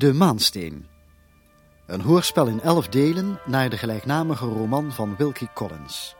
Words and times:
De 0.00 0.12
Maansteen. 0.12 0.86
Een 1.86 2.00
hoorspel 2.00 2.46
in 2.46 2.60
elf 2.60 2.88
delen 2.88 3.38
naar 3.46 3.70
de 3.70 3.76
gelijknamige 3.76 4.46
roman 4.46 4.92
van 4.92 5.16
Wilkie 5.16 5.48
Collins. 5.54 6.14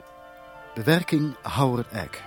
Bewerking 0.74 1.36
Howard 1.42 1.92
Egg. 1.92 2.22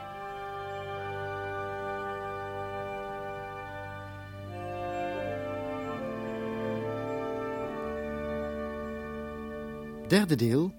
Derde 10.07 10.35
deel. 10.35 10.73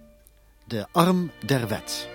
De 0.66 0.86
arm 0.92 1.30
der 1.46 1.68
wet. 1.68 2.13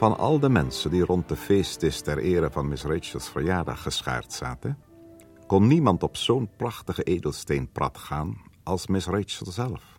Van 0.00 0.18
al 0.18 0.38
de 0.38 0.48
mensen 0.48 0.90
die 0.90 1.04
rond 1.04 1.28
de 1.28 1.36
feestdis 1.36 2.00
ter 2.00 2.18
ere 2.18 2.50
van 2.50 2.68
Miss 2.68 2.84
Rachel's 2.84 3.28
verjaardag 3.28 3.82
geschaard 3.82 4.32
zaten, 4.32 4.78
kon 5.46 5.66
niemand 5.66 6.02
op 6.02 6.16
zo'n 6.16 6.50
prachtige 6.56 7.02
edelsteenprat 7.02 7.98
gaan 7.98 8.36
als 8.62 8.86
Miss 8.86 9.06
Rachel 9.06 9.52
zelf. 9.52 9.98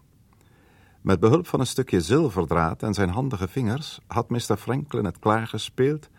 Met 1.02 1.20
behulp 1.20 1.48
van 1.48 1.60
een 1.60 1.68
stukje 1.68 2.02
zilverdraad 2.02 2.84
en 2.84 2.94
zijn 2.94 3.10
handige 3.10 3.48
vingers 3.48 4.00
had 4.08 4.30
Mr. 4.30 4.58
Franklin 4.58 5.06
het 5.06 5.20
klaargespeeld 5.20 6.10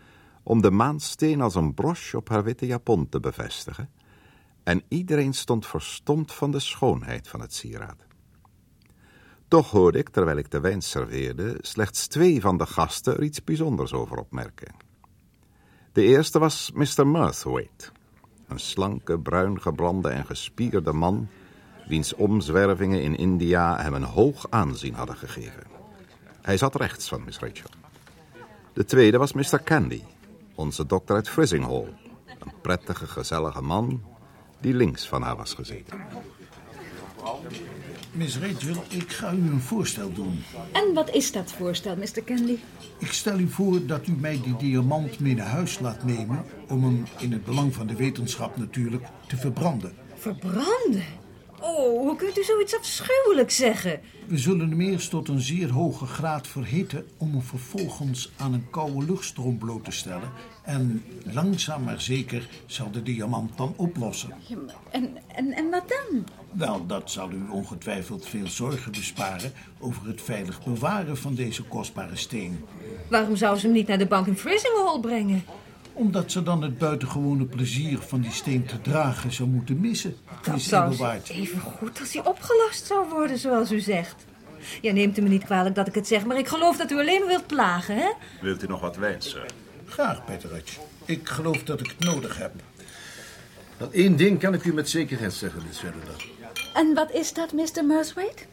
om 0.43 0.61
de 0.61 0.71
maansteen 0.71 1.41
als 1.41 1.55
een 1.55 1.73
broche 1.73 2.17
op 2.17 2.29
haar 2.29 2.43
witte 2.43 2.65
japon 2.65 3.09
te 3.09 3.19
bevestigen, 3.19 3.89
en 4.63 4.83
iedereen 4.87 5.33
stond 5.33 5.67
verstomd 5.67 6.33
van 6.33 6.51
de 6.51 6.59
schoonheid 6.59 7.27
van 7.27 7.41
het 7.41 7.53
sieraad. 7.53 8.05
Toch 9.53 9.71
hoorde 9.71 9.97
ik, 9.97 10.09
terwijl 10.09 10.37
ik 10.37 10.51
de 10.51 10.59
wijn 10.59 10.81
serveerde, 10.81 11.57
slechts 11.61 12.07
twee 12.07 12.41
van 12.41 12.57
de 12.57 12.65
gasten 12.65 13.13
er 13.13 13.23
iets 13.23 13.43
bijzonders 13.43 13.93
over 13.93 14.17
opmerken. 14.17 14.75
De 15.91 16.01
eerste 16.01 16.39
was 16.39 16.71
Mr. 16.73 17.07
Murthwaite, 17.07 17.89
een 18.47 18.59
slanke, 18.59 19.19
bruin 19.19 19.61
gebrande 19.61 20.09
en 20.09 20.25
gespierde 20.25 20.93
man, 20.93 21.27
wiens 21.87 22.13
omzwervingen 22.13 23.01
in 23.01 23.17
India 23.17 23.81
hem 23.81 23.93
een 23.93 24.03
hoog 24.03 24.45
aanzien 24.49 24.93
hadden 24.93 25.17
gegeven. 25.17 25.63
Hij 26.41 26.57
zat 26.57 26.75
rechts 26.75 27.07
van 27.07 27.23
Miss 27.23 27.39
Rachel. 27.39 27.69
De 28.73 28.85
tweede 28.85 29.17
was 29.17 29.33
Mr. 29.33 29.63
Candy, 29.63 30.01
onze 30.55 30.85
dokter 30.85 31.15
uit 31.15 31.29
Frizinghall, 31.29 31.93
een 32.25 32.53
prettige, 32.61 33.07
gezellige 33.07 33.61
man 33.61 34.03
die 34.61 34.73
links 34.73 35.07
van 35.07 35.21
haar 35.21 35.35
was 35.35 35.53
gezeten. 35.53 36.01
Miss 38.11 38.37
Rachel, 38.37 38.83
ik 38.89 39.11
ga 39.11 39.31
u 39.31 39.37
een 39.37 39.61
voorstel 39.61 40.13
doen. 40.13 40.43
En 40.71 40.93
wat 40.93 41.09
is 41.09 41.31
dat 41.31 41.51
voorstel, 41.51 41.95
Mr. 41.95 42.23
Candy? 42.25 42.57
Ik 42.97 43.11
stel 43.11 43.39
u 43.39 43.47
voor 43.49 43.85
dat 43.85 44.07
u 44.07 44.11
mij 44.11 44.39
die 44.43 44.55
diamant 44.55 45.19
mee 45.19 45.35
naar 45.35 45.47
huis 45.47 45.79
laat 45.79 46.03
nemen... 46.03 46.45
om 46.69 46.83
hem, 46.83 47.05
in 47.19 47.31
het 47.31 47.45
belang 47.45 47.73
van 47.73 47.87
de 47.87 47.95
wetenschap 47.95 48.57
natuurlijk, 48.57 49.05
te 49.27 49.37
verbranden. 49.37 49.93
Verbranden? 50.15 51.03
Oh, 51.61 51.99
hoe 51.99 52.15
kunt 52.15 52.37
u 52.37 52.43
zoiets 52.43 52.75
afschuwelijks 52.77 53.55
zeggen? 53.55 53.99
We 54.27 54.37
zullen 54.37 54.69
hem 54.69 54.81
eerst 54.81 55.09
tot 55.09 55.27
een 55.27 55.41
zeer 55.41 55.69
hoge 55.69 56.05
graad 56.05 56.47
verhitten... 56.47 57.05
om 57.17 57.31
hem 57.31 57.41
vervolgens 57.41 58.31
aan 58.37 58.53
een 58.53 58.69
koude 58.69 59.05
luchtstroom 59.05 59.57
bloot 59.57 59.83
te 59.83 59.91
stellen... 59.91 60.31
en 60.63 61.03
langzaam 61.23 61.83
maar 61.83 62.01
zeker 62.01 62.47
zal 62.65 62.91
de 62.91 63.03
diamant 63.03 63.57
dan 63.57 63.73
oplossen. 63.77 64.33
Ja, 64.47 64.57
maar- 64.65 64.75
en, 64.91 65.17
en, 65.27 65.51
en 65.51 65.69
wat 65.69 65.89
dan? 65.89 66.23
Wel, 66.53 66.85
dat 66.85 67.11
zal 67.11 67.31
u 67.31 67.43
ongetwijfeld 67.49 68.27
veel 68.27 68.47
zorgen 68.47 68.91
besparen... 68.91 69.53
over 69.79 70.07
het 70.07 70.21
veilig 70.21 70.63
bewaren 70.63 71.17
van 71.17 71.35
deze 71.35 71.63
kostbare 71.63 72.15
steen. 72.15 72.65
Waarom 73.09 73.35
zou 73.35 73.57
ze 73.57 73.65
hem 73.65 73.75
niet 73.75 73.87
naar 73.87 73.97
de 73.97 74.05
bank 74.05 74.27
in 74.27 74.37
Frizinghall 74.37 74.99
brengen? 74.99 75.43
Omdat 75.93 76.31
ze 76.31 76.43
dan 76.43 76.61
het 76.61 76.77
buitengewone 76.77 77.45
plezier 77.45 77.99
van 77.99 78.21
die 78.21 78.31
steen 78.31 78.65
te 78.65 78.81
dragen 78.81 79.31
zou 79.31 79.49
moeten 79.49 79.79
missen. 79.79 80.15
Dat 80.41 80.53
Miss 80.53 80.67
zou 80.67 81.19
even 81.27 81.59
goed 81.59 81.99
als 81.99 82.13
hij 82.13 82.25
opgelost 82.25 82.85
zou 82.85 83.09
worden, 83.09 83.37
zoals 83.37 83.71
u 83.71 83.79
zegt. 83.79 84.25
Ja, 84.81 84.91
neemt 84.91 85.17
u 85.17 85.21
me 85.21 85.29
niet 85.29 85.43
kwalijk 85.43 85.75
dat 85.75 85.87
ik 85.87 85.95
het 85.95 86.07
zeg, 86.07 86.25
maar 86.25 86.37
ik 86.37 86.47
geloof 86.47 86.77
dat 86.77 86.91
u 86.91 86.99
alleen 86.99 87.19
maar 87.19 87.27
wilt 87.27 87.47
plagen, 87.47 87.95
hè? 87.95 88.09
Wilt 88.41 88.63
u 88.63 88.67
nog 88.67 88.81
wat 88.81 88.95
wijn, 88.95 89.21
sir? 89.21 89.45
Graag, 89.85 90.25
Petteridge. 90.25 90.79
Ik 91.05 91.29
geloof 91.29 91.63
dat 91.63 91.79
ik 91.79 91.87
het 91.97 91.99
nodig 91.99 92.37
heb. 92.37 92.51
Wel, 93.77 93.91
één 93.91 94.15
ding 94.15 94.39
kan 94.39 94.53
ik 94.53 94.63
u 94.63 94.73
met 94.73 94.89
zekerheid 94.89 95.33
zeggen, 95.33 95.61
Miss 95.67 95.79
Verder. 95.79 96.25
En 96.73 96.93
wat 96.93 97.11
is 97.11 97.33
dat, 97.33 97.53
Mr. 97.53 97.85
Muswaite? 97.85 98.43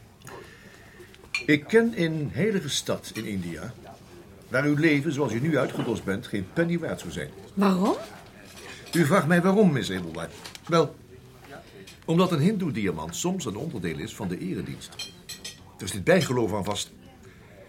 Ik 1.47 1.65
ken 1.67 1.93
een 1.97 2.31
heilige 2.33 2.69
stad 2.69 3.11
in 3.15 3.25
India... 3.25 3.73
waar 4.49 4.65
uw 4.65 4.77
leven, 4.77 5.13
zoals 5.13 5.33
u 5.33 5.41
nu 5.41 5.59
uitgedost 5.59 6.05
bent, 6.05 6.27
geen 6.27 6.47
penny 6.53 6.79
waard 6.79 7.01
zou 7.01 7.13
zijn. 7.13 7.31
Waarom? 7.55 7.97
U 8.93 9.07
vraagt 9.07 9.27
mij 9.27 9.43
waarom, 9.43 9.73
Miss 9.73 9.89
Edelwaard. 9.89 10.33
Wel, 10.67 10.95
omdat 12.05 12.33
een 12.33 12.39
hindoe-diamant 12.39 13.17
soms 13.17 13.45
een 13.45 13.57
onderdeel 13.57 13.99
is 13.99 14.15
van 14.15 14.29
de 14.29 14.39
eredienst. 14.39 15.13
Er 15.79 15.91
dit 15.93 16.05
bijgeloof 16.05 16.55
aan 16.55 16.65
vast. 16.65 16.91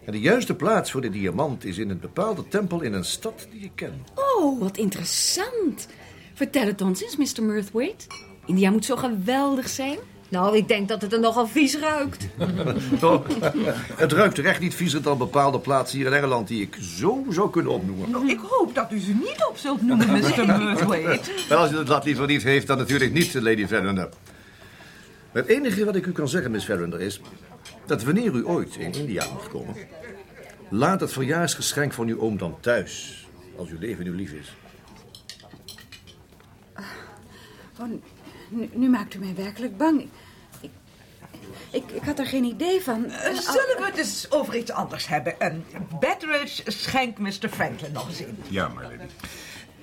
En 0.06 0.12
de 0.12 0.20
juiste 0.20 0.56
plaats 0.56 0.92
voor 0.92 1.02
de 1.02 1.10
diamant 1.10 1.66
is 1.66 1.78
in 1.78 1.90
een 1.90 2.00
bepaalde 2.00 2.48
tempel 2.48 2.82
in 2.82 2.94
een 2.94 3.06
stad 3.06 3.48
die 3.52 3.62
ik 3.62 3.72
ken. 3.76 4.06
Oh, 4.16 4.60
wat 4.60 4.78
interessant. 4.78 5.88
Vertel 6.34 6.66
het 6.66 6.82
ons 6.82 7.04
eens, 7.04 7.18
Mr. 7.18 7.44
Mirthwaite. 7.44 8.06
India 8.46 8.72
moet 8.72 8.86
zo 8.86 8.96
geweldig 8.96 9.70
zijn. 9.70 9.98
Nou, 10.32 10.58
ik 10.58 10.68
denk 10.68 10.88
dat 10.88 11.02
het 11.02 11.14
er 11.14 11.20
nogal 11.20 11.48
vies 11.48 11.78
ruikt. 11.78 12.28
Oh, 13.02 13.26
het 13.96 14.12
ruikt 14.12 14.38
er 14.38 14.46
echt 14.46 14.60
niet 14.60 14.76
viezer 14.76 15.02
dan 15.02 15.18
bepaalde 15.18 15.60
plaatsen 15.60 15.98
hier 15.98 16.08
in 16.08 16.14
Engeland 16.14 16.48
die 16.48 16.62
ik 16.62 16.78
zo 16.82 17.26
zou 17.30 17.50
kunnen 17.50 17.72
opnoemen. 17.72 18.16
Oh, 18.16 18.30
ik 18.30 18.40
hoop 18.40 18.76
dat 18.76 18.92
u 18.92 19.00
ze 19.00 19.14
niet 19.14 19.46
op 19.50 19.58
zult 19.58 19.82
noemen, 19.82 20.08
Mr. 20.08 20.46
Murthwaite. 20.46 21.32
Wel, 21.50 21.58
als 21.58 21.72
u 21.72 21.78
het 21.78 21.88
laat 21.88 22.06
liever 22.06 22.28
niet 22.28 22.44
heeft, 22.44 22.68
dan 22.68 22.78
natuurlijk 22.78 23.14
niet, 23.14 23.34
Lady 23.34 23.68
Verinder. 23.68 24.10
Het 25.32 25.48
enige 25.48 25.86
wat 25.86 25.96
ik 25.96 26.06
u 26.06 26.12
kan 26.12 26.28
zeggen, 26.28 26.52
Miss 26.52 26.66
Verinder, 26.66 27.02
is... 27.02 27.22
dat 27.86 28.04
wanneer 28.04 28.34
u 28.34 28.48
ooit 28.48 28.76
in 28.76 28.94
India 28.94 29.26
mocht 29.34 29.48
komen... 29.48 29.76
laat 30.70 31.00
het 31.00 31.12
verjaarsgeschenk 31.12 31.94
van 31.94 32.08
uw 32.08 32.20
oom 32.20 32.38
dan 32.38 32.58
thuis... 32.60 33.26
als 33.58 33.70
uw 33.70 33.80
leven 33.80 34.06
u 34.06 34.16
lief 34.16 34.32
is. 34.32 34.56
Oh, 37.80 37.88
nu, 38.50 38.70
nu 38.74 38.90
maakt 38.90 39.14
u 39.14 39.20
mij 39.20 39.36
werkelijk 39.36 39.78
bang. 39.78 40.08
Ik, 41.72 41.92
ik, 41.92 42.04
had 42.04 42.20
er 42.20 42.26
geen 42.26 42.44
idee 42.44 42.82
van. 42.82 43.06
Eh, 43.06 43.34
Zullen 43.34 43.78
we 43.78 43.86
het 43.86 43.98
eens 43.98 44.26
over 44.30 44.56
iets 44.56 44.72
anders 44.72 45.08
hebben? 45.08 45.36
Um, 45.40 45.64
Betteridge 46.00 46.72
schenkt 46.72 47.20
Mr. 47.20 47.50
Franklin 47.50 47.92
nog 47.92 48.08
eens 48.08 48.22
in. 48.22 48.38
Ja, 48.50 48.72
lady. 48.76 48.96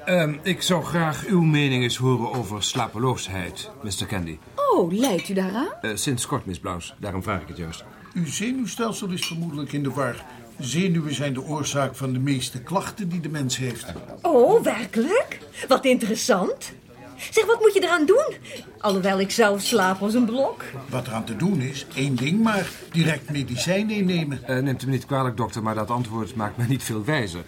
Ehm, 0.05 0.35
ik 0.43 0.63
zou 0.63 0.85
graag 0.85 1.27
uw 1.27 1.41
mening 1.41 1.83
eens 1.83 1.97
horen 1.97 2.33
over 2.33 2.63
slapeloosheid, 2.63 3.71
Mr. 3.83 4.07
Candy. 4.07 4.39
Oh, 4.55 4.93
leidt 4.93 5.29
u 5.29 5.35
daaraan? 5.35 5.69
Eh, 5.83 5.91
sinds 5.95 6.27
kort, 6.27 6.47
Miss 6.47 6.59
Blaus. 6.59 6.95
Daarom 7.01 7.23
vraag 7.23 7.41
ik 7.41 7.49
het 7.49 7.57
juist. 7.57 7.85
Uw 8.15 8.27
zenuwstelsel 8.27 9.09
is 9.09 9.27
vermoedelijk 9.27 9.73
in 9.73 9.83
de 9.83 9.91
war. 9.91 10.25
Zenuwen 10.59 11.15
zijn 11.15 11.33
de 11.35 11.43
oorzaak 11.43 11.95
van 11.95 12.13
de 12.13 12.19
meeste 12.19 12.63
klachten 12.63 13.09
die 13.09 13.21
de 13.21 13.29
mens 13.29 13.57
heeft. 13.57 13.87
Oh, 14.23 14.63
werkelijk? 14.63 15.39
Wat 15.69 15.85
interessant. 15.85 16.73
Zeg, 17.31 17.47
wat 17.47 17.61
moet 17.61 17.75
je 17.75 17.83
eraan 17.83 18.07
doen? 18.07 18.35
Alhoewel 18.79 19.21
ik 19.21 19.31
zelf 19.31 19.61
slaap 19.61 20.03
als 20.03 20.15
een 20.15 20.25
blok. 20.25 20.63
Wat 20.89 21.07
eraan 21.07 21.25
te 21.25 21.37
doen 21.37 21.61
is, 21.61 21.87
één 21.95 22.17
ding 22.17 22.43
maar, 22.43 22.71
direct 22.93 23.31
medicijn 23.31 23.91
innemen. 23.91 24.45
Eh, 24.45 24.59
neemt 24.59 24.83
u 24.83 24.87
me 24.87 24.93
niet 24.93 25.07
kwalijk, 25.07 25.37
dokter, 25.37 25.63
maar 25.63 25.75
dat 25.75 25.91
antwoord 25.91 26.35
maakt 26.35 26.57
mij 26.57 26.67
niet 26.67 26.83
veel 26.83 27.05
wijzer. 27.05 27.45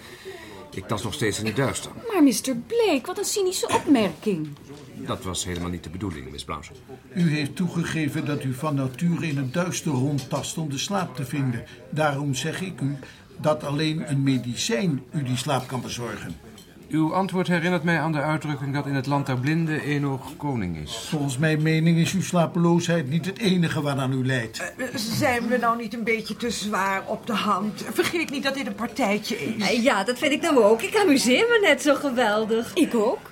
Ik 0.70 0.87
tas 0.87 1.02
nog 1.02 1.14
steeds 1.14 1.38
in 1.38 1.46
het 1.46 1.56
duister. 1.56 1.90
Maar 2.12 2.22
Mr. 2.22 2.56
Blake, 2.67 3.02
wat 3.05 3.19
een 3.19 3.25
cynische 3.25 3.69
opmerking. 3.69 4.49
Dat 4.94 5.25
was 5.25 5.44
helemaal 5.44 5.70
niet 5.70 5.84
de 5.84 5.90
bedoeling, 5.90 6.31
Miss 6.31 6.44
Blaus. 6.44 6.70
U 7.14 7.31
heeft 7.31 7.56
toegegeven 7.56 8.26
dat 8.26 8.44
u 8.44 8.55
van 8.55 8.75
nature 8.75 9.26
in 9.26 9.37
het 9.37 9.52
duister 9.52 9.93
rondtast 9.93 10.58
om 10.58 10.70
de 10.70 10.78
slaap 10.78 11.17
te 11.17 11.25
vinden. 11.25 11.64
Daarom 11.90 12.34
zeg 12.34 12.61
ik 12.61 12.81
u 12.81 12.96
dat 13.40 13.64
alleen 13.64 14.11
een 14.11 14.22
medicijn 14.22 15.02
u 15.12 15.22
die 15.22 15.37
slaap 15.37 15.67
kan 15.67 15.81
bezorgen. 15.81 16.37
Uw 16.90 17.14
antwoord 17.14 17.46
herinnert 17.46 17.82
mij 17.82 17.98
aan 18.00 18.12
de 18.12 18.20
uitdrukking 18.20 18.75
dat 18.75 18.87
in 18.87 18.94
het 18.94 19.06
land 19.06 19.26
der 19.26 19.38
blinden 19.38 19.81
één 19.82 20.04
oog 20.04 20.37
koning 20.37 20.76
is. 20.76 21.06
Volgens 21.10 21.38
mijn 21.38 21.62
mening 21.62 21.98
is 21.98 22.12
uw 22.12 22.22
slapeloosheid 22.22 23.08
niet 23.10 23.26
het 23.26 23.38
enige 23.38 23.82
waaraan 23.82 24.12
u 24.12 24.26
leidt. 24.26 24.72
Eh, 24.78 24.87
Zijn 24.94 25.46
we 25.48 25.56
nou 25.56 25.76
niet 25.76 25.94
een 25.94 26.04
beetje 26.04 26.37
te 26.37 26.50
zwaar 26.50 27.02
op 27.06 27.26
de 27.26 27.32
hand? 27.32 27.84
Vergeet 27.92 28.31
niet 28.31 28.42
dat 28.42 28.54
dit 28.54 28.66
een 28.66 28.75
partijtje 28.75 29.37
is. 29.54 29.62
Eh, 29.69 29.82
Ja, 29.82 30.04
dat 30.04 30.19
vind 30.19 30.32
ik 30.32 30.40
nou 30.42 30.62
ook. 30.62 30.82
Ik 30.82 30.96
amuseer 30.96 31.46
me 31.48 31.66
net 31.69 31.82
zo 31.82 31.94
geweldig. 31.94 32.75
Ik 32.75 32.94
ook. 32.94 33.31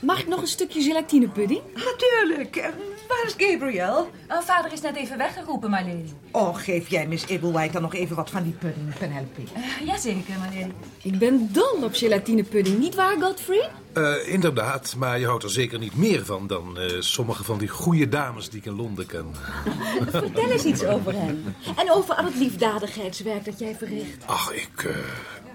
Mag 0.00 0.20
ik 0.20 0.26
nog 0.28 0.40
een 0.40 0.46
stukje 0.46 0.82
gelatinepudding? 0.82 1.60
Natuurlijk. 1.74 2.70
Eh, 3.06 3.16
Waar 3.16 3.26
is 3.26 3.34
Gabriel? 3.46 4.10
Vader 4.28 4.72
is 4.72 4.80
net 4.80 4.96
even 4.96 5.18
weggeroepen, 5.18 5.70
my 5.70 5.80
lady. 5.80 6.12
Oh, 6.30 6.56
geef 6.56 6.88
jij 6.88 7.06
Miss 7.06 7.24
Ibblewhite 7.24 7.72
dan 7.72 7.82
nog 7.82 7.94
even 7.94 8.16
wat 8.16 8.30
van 8.30 8.42
die 8.42 8.52
pudding, 8.52 8.98
Penelope. 8.98 9.40
Uh, 9.40 9.86
jazeker, 9.86 10.34
my 10.40 10.60
lady. 10.60 10.72
Ik 11.02 11.18
ben 11.18 11.48
dol 11.52 11.82
op 11.82 11.94
gelatinepudding, 11.94 12.78
niet 12.78 12.94
waar, 12.94 13.16
Godfrey? 13.20 13.70
Uh, 13.94 14.28
inderdaad, 14.32 14.94
maar 14.98 15.18
je 15.18 15.26
houdt 15.26 15.44
er 15.44 15.50
zeker 15.50 15.78
niet 15.78 15.96
meer 15.96 16.24
van 16.24 16.46
dan 16.46 16.76
uh, 16.78 17.00
sommige 17.00 17.44
van 17.44 17.58
die 17.58 17.68
goede 17.68 18.08
dames 18.08 18.48
die 18.50 18.58
ik 18.58 18.66
in 18.66 18.76
Londen 18.76 19.06
ken. 19.06 19.26
Vertel 20.10 20.50
eens 20.50 20.64
iets 20.64 20.84
over 20.84 21.12
hen. 21.12 21.56
En 21.76 21.92
over 21.92 22.14
al 22.14 22.24
het 22.24 22.36
liefdadigheidswerk 22.36 23.44
dat 23.44 23.58
jij 23.58 23.74
verricht. 23.74 24.26
Ach, 24.26 24.52
ik, 24.52 24.82
uh, 24.82 24.96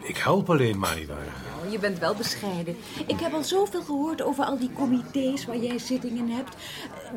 ik 0.04 0.18
help 0.18 0.50
alleen 0.50 0.80
maar 0.80 0.96
niet 0.96 1.08
waar. 1.08 1.50
Oh, 1.64 1.72
je 1.72 1.80
bent 1.80 2.00
wel 2.00 2.16
bescheiden. 2.16 2.78
Ik 3.08 3.20
heb 3.20 3.34
al 3.34 3.44
zoveel 3.44 3.82
gehoord 3.82 4.22
over 4.22 4.44
al 4.44 4.58
die 4.60 4.72
comité's 4.74 5.46
waar 5.46 5.58
jij 5.58 5.80
zittingen 5.80 6.30
hebt. 6.30 6.56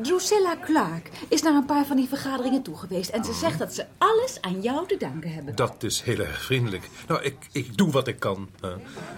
Drusilla 0.01 0.55
Clark 0.61 1.09
is 1.29 1.41
naar 1.41 1.53
een 1.53 1.65
paar 1.65 1.85
van 1.85 1.95
die 1.95 2.07
vergaderingen 2.07 2.61
toe 2.61 2.77
geweest. 2.77 3.09
En 3.09 3.23
ze 3.23 3.33
zegt 3.33 3.59
dat 3.59 3.73
ze 3.73 3.85
alles 3.97 4.37
aan 4.41 4.61
jou 4.61 4.87
te 4.87 4.97
danken 4.97 5.33
hebben. 5.33 5.55
Dat 5.55 5.83
is 5.83 6.01
heel 6.01 6.19
erg 6.19 6.43
vriendelijk. 6.43 6.89
Nou, 7.07 7.23
ik, 7.23 7.35
ik 7.51 7.77
doe 7.77 7.91
wat 7.91 8.07
ik 8.07 8.19
kan. 8.19 8.49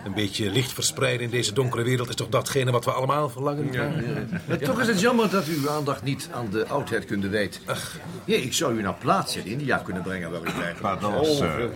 Een 0.05 0.13
beetje 0.15 0.49
licht 0.49 0.73
verspreiden 0.73 1.25
in 1.25 1.31
deze 1.31 1.53
donkere 1.53 1.83
wereld 1.83 2.09
is 2.09 2.15
toch 2.15 2.29
datgene 2.29 2.71
wat 2.71 2.85
we 2.85 2.91
allemaal 2.91 3.29
verlangen? 3.29 3.71
Ja, 3.71 3.83
ja. 3.83 4.41
Maar 4.47 4.57
toch 4.57 4.79
is 4.79 4.87
het 4.87 4.99
jammer 4.99 5.29
dat 5.29 5.47
u 5.47 5.55
uw 5.55 5.69
aandacht 5.69 6.03
niet 6.03 6.29
aan 6.33 6.49
de 6.49 6.67
oudheid 6.67 7.05
kunt 7.05 7.25
wijten. 7.25 7.61
Ach, 7.65 7.95
ja, 8.25 8.35
ik 8.35 8.53
zou 8.53 8.77
u 8.77 8.81
naar 8.81 8.93
plaats 8.93 9.35
in 9.35 9.45
India 9.45 9.77
kunnen 9.77 10.03
brengen 10.03 10.31
waar 10.31 10.41
u 10.41 10.51
blijft. 10.51 10.81
Pardon, 10.81 11.15
oh, 11.15 11.23
sir. 11.23 11.69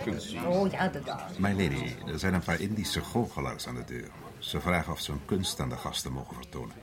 Oh 0.46 0.70
ja, 0.70 0.88
dat... 0.88 1.02
My 1.38 1.50
lady, 1.50 1.81
er 2.06 2.18
zijn 2.18 2.34
een 2.34 2.42
paar 2.42 2.60
Indische 2.60 3.00
goochelaars 3.00 3.66
aan 3.66 3.74
de 3.74 3.84
deur. 3.86 4.08
Ze 4.38 4.60
vragen 4.60 4.92
of 4.92 5.00
ze 5.00 5.10
hun 5.10 5.24
kunst 5.24 5.60
aan 5.60 5.68
de 5.68 5.76
gasten 5.76 6.12
mogen 6.12 6.34
vertonen. 6.36 6.74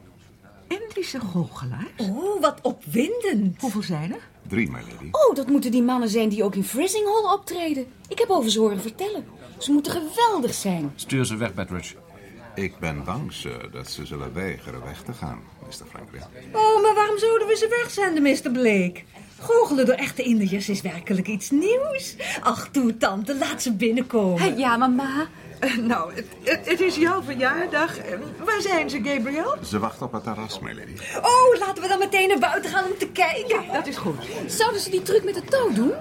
Indische 0.68 1.20
goochelaars? 1.20 1.92
Oh, 1.98 2.42
wat 2.42 2.60
opwindend. 2.62 3.62
Hoeveel 3.62 3.84
zijn 3.84 4.14
er? 4.14 4.20
Drie, 4.48 4.70
my 4.72 4.80
lady. 4.92 5.08
Oh, 5.12 5.36
dat 5.36 5.48
moeten 5.48 5.72
die 5.72 5.84
mannen 5.84 6.10
zijn 6.10 6.30
die 6.30 6.44
ook 6.44 6.56
in 6.56 6.64
Frizinghall 6.64 7.34
optreden. 7.34 7.86
Ik 8.08 8.20
heb 8.20 8.30
over 8.30 8.52
ze 8.52 8.60
horen 8.60 8.82
vertellen. 8.82 9.26
Ze 9.58 9.72
moeten 9.72 9.92
geweldig 9.92 10.54
zijn. 10.54 10.92
Stuur 10.96 11.26
ze 11.26 11.36
weg, 11.36 11.54
Bedridge. 11.54 11.96
Ik 12.56 12.80
ben 12.80 13.04
bang, 13.04 13.34
sir, 13.34 13.72
dat 13.72 13.90
ze 13.90 14.06
zullen 14.06 14.34
weigeren 14.34 14.84
weg 14.84 15.02
te 15.02 15.14
gaan, 15.14 15.40
Mr. 15.66 15.86
Franklin. 15.90 16.22
Oh, 16.54 16.82
maar 16.82 16.94
waarom 16.96 17.18
zouden 17.18 17.48
we 17.48 17.56
ze 17.56 17.68
wegzenden, 17.82 18.24
Mr. 18.24 18.52
Blake? 18.52 19.02
Goochelen 19.40 19.86
door 19.86 19.96
echte 19.96 20.24
Indiërs 20.24 20.70
is 20.70 20.82
werkelijk 20.82 21.28
iets 21.28 21.50
nieuws. 21.50 22.16
Ach, 22.42 22.70
toe, 22.72 22.98
tante, 22.98 23.38
laat 23.38 23.62
ze 23.62 23.74
binnenkomen. 23.74 24.58
Ja, 24.58 24.78
mama. 24.78 25.28
Uh, 25.64 25.78
nou, 25.78 26.14
het, 26.14 26.26
het, 26.44 26.70
het, 26.70 26.80
is 26.80 26.96
jouw 26.96 27.22
verjaardag. 27.22 27.98
Uh, 27.98 28.20
waar 28.46 28.62
zijn 28.62 28.90
ze, 28.90 29.02
Gabriel? 29.04 29.56
Ze 29.64 29.80
wachten 29.80 30.06
op 30.06 30.12
het 30.12 30.24
terras, 30.24 30.60
my 30.60 30.74
lady. 30.74 30.94
Oh, 31.18 31.60
laten 31.60 31.84
we 31.84 31.90
dan 31.90 32.00
meteen 32.00 32.28
naar 32.28 32.40
buiten 32.40 32.72
gaan 32.72 32.86
om 32.86 32.98
te 32.98 33.08
kijken. 33.08 33.64
Ja, 33.64 33.74
dat 33.74 33.88
is 33.88 33.98
goed. 33.98 34.16
Zouden 34.48 34.82
ze 34.82 34.90
die 34.90 35.02
truc 35.02 35.24
met 35.24 35.34
de 35.34 35.44
touw 35.44 35.74
doen? 35.74 35.92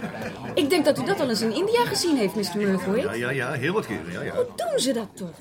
Ik 0.55 0.71
denk 0.71 0.85
dat 0.85 0.99
u 0.99 1.05
dat 1.05 1.21
al 1.21 1.29
eens 1.29 1.41
in 1.41 1.55
India 1.55 1.85
gezien 1.85 2.17
heeft, 2.17 2.35
Mr. 2.35 2.57
Murphy. 2.57 3.01
Ja, 3.01 3.13
ja, 3.13 3.31
ja, 3.31 3.53
heel 3.53 3.73
wat 3.73 3.87
keren, 3.87 4.13
ja, 4.13 4.23
ja. 4.23 4.35
Hoe 4.35 4.47
doen 4.57 4.79
ze 4.79 4.93
dat 4.93 5.09
toch? 5.15 5.37